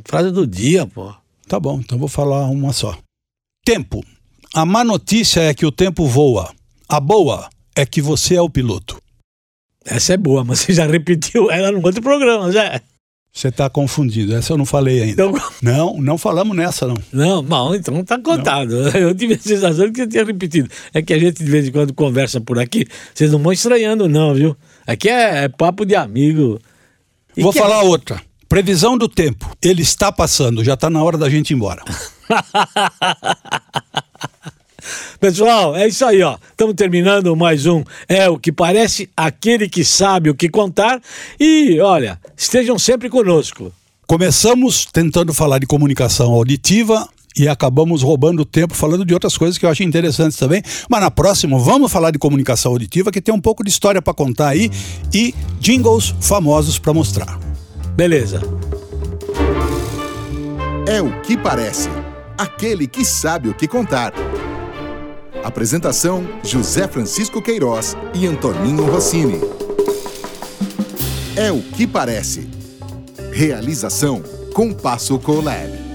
Frase 0.04 0.30
do 0.30 0.46
dia, 0.46 0.86
pô. 0.86 1.10
Tá 1.48 1.58
bom, 1.58 1.80
então 1.80 1.98
vou 1.98 2.08
falar 2.08 2.44
uma 2.50 2.72
só. 2.74 2.98
Tempo. 3.64 4.04
A 4.52 4.66
má 4.66 4.84
notícia 4.84 5.40
é 5.40 5.54
que 5.54 5.64
o 5.64 5.72
tempo 5.72 6.06
voa. 6.06 6.52
A 6.86 7.00
boa 7.00 7.48
é 7.74 7.86
que 7.86 8.02
você 8.02 8.34
é 8.34 8.42
o 8.42 8.50
piloto. 8.50 9.00
Essa 9.86 10.14
é 10.14 10.16
boa, 10.18 10.44
mas 10.44 10.60
você 10.60 10.74
já 10.74 10.84
repetiu 10.86 11.50
ela 11.50 11.72
no 11.72 11.84
outro 11.84 12.02
programa, 12.02 12.52
Zé. 12.52 12.82
Você 13.36 13.48
está 13.48 13.68
confundido, 13.68 14.34
essa 14.34 14.54
eu 14.54 14.56
não 14.56 14.64
falei 14.64 15.02
ainda. 15.02 15.26
Então- 15.26 15.34
Não, 15.60 16.00
não 16.00 16.16
falamos 16.16 16.56
nessa, 16.56 16.86
não. 16.86 16.96
Não, 17.12 17.42
bom, 17.42 17.74
então 17.74 18.02
tá 18.02 18.18
contado. 18.18 18.72
Eu 18.96 19.14
tive 19.14 19.34
a 19.34 19.38
sensação 19.38 19.92
que 19.92 20.00
eu 20.00 20.08
tinha 20.08 20.24
repetido. 20.24 20.70
É 20.94 21.02
que 21.02 21.12
a 21.12 21.18
gente 21.18 21.44
de 21.44 21.50
vez 21.50 21.68
em 21.68 21.70
quando 21.70 21.92
conversa 21.92 22.40
por 22.40 22.58
aqui, 22.58 22.86
vocês 23.14 23.30
não 23.30 23.38
vão 23.38 23.52
estranhando, 23.52 24.08
não, 24.08 24.32
viu? 24.32 24.56
Aqui 24.86 25.10
é, 25.10 25.44
é 25.44 25.48
papo 25.50 25.84
de 25.84 25.94
amigo. 25.94 26.58
E 27.36 27.42
Vou 27.42 27.52
que- 27.52 27.58
falar 27.58 27.82
outra. 27.82 28.22
Previsão 28.48 28.96
do 28.96 29.06
tempo. 29.06 29.54
Ele 29.60 29.82
está 29.82 30.10
passando, 30.10 30.64
já 30.64 30.72
está 30.72 30.88
na 30.88 31.02
hora 31.02 31.18
da 31.18 31.28
gente 31.28 31.50
ir 31.50 31.54
embora. 31.56 31.82
Pessoal, 35.20 35.76
é 35.76 35.88
isso 35.88 36.04
aí, 36.04 36.22
ó. 36.22 36.36
Estamos 36.50 36.74
terminando 36.74 37.34
mais 37.36 37.66
um 37.66 37.82
É 38.08 38.28
o 38.28 38.38
que 38.38 38.52
parece, 38.52 39.08
aquele 39.16 39.68
que 39.68 39.84
sabe 39.84 40.30
o 40.30 40.34
que 40.34 40.48
contar. 40.48 41.00
E, 41.38 41.80
olha, 41.80 42.18
estejam 42.36 42.78
sempre 42.78 43.08
conosco. 43.08 43.72
Começamos 44.06 44.86
tentando 44.86 45.34
falar 45.34 45.58
de 45.58 45.66
comunicação 45.66 46.32
auditiva 46.32 47.08
e 47.36 47.48
acabamos 47.48 48.02
roubando 48.02 48.44
tempo 48.44 48.74
falando 48.74 49.04
de 49.04 49.12
outras 49.12 49.36
coisas 49.36 49.58
que 49.58 49.66
eu 49.66 49.70
acho 49.70 49.82
interessantes 49.82 50.38
também. 50.38 50.62
Mas 50.88 51.00
na 51.00 51.10
próxima 51.10 51.58
vamos 51.58 51.92
falar 51.92 52.10
de 52.10 52.18
comunicação 52.18 52.72
auditiva, 52.72 53.12
que 53.12 53.20
tem 53.20 53.34
um 53.34 53.40
pouco 53.40 53.62
de 53.62 53.70
história 53.70 54.00
para 54.00 54.14
contar 54.14 54.48
aí 54.48 54.70
e 55.12 55.34
jingles 55.60 56.14
famosos 56.20 56.78
para 56.78 56.94
mostrar. 56.94 57.38
Beleza. 57.94 58.40
É 60.86 61.02
o 61.02 61.20
que 61.22 61.36
parece. 61.36 61.88
Aquele 62.38 62.86
que 62.86 63.04
sabe 63.04 63.48
o 63.48 63.54
que 63.54 63.66
contar. 63.66 64.12
Apresentação: 65.46 66.28
José 66.42 66.88
Francisco 66.88 67.40
Queiroz 67.40 67.96
e 68.12 68.26
Antoninho 68.26 68.84
Rossini. 68.84 69.40
É 71.36 71.52
o 71.52 71.62
que 71.62 71.86
parece. 71.86 72.48
Realização: 73.32 74.24
Compasso 74.52 75.16
Colab. 75.20 75.85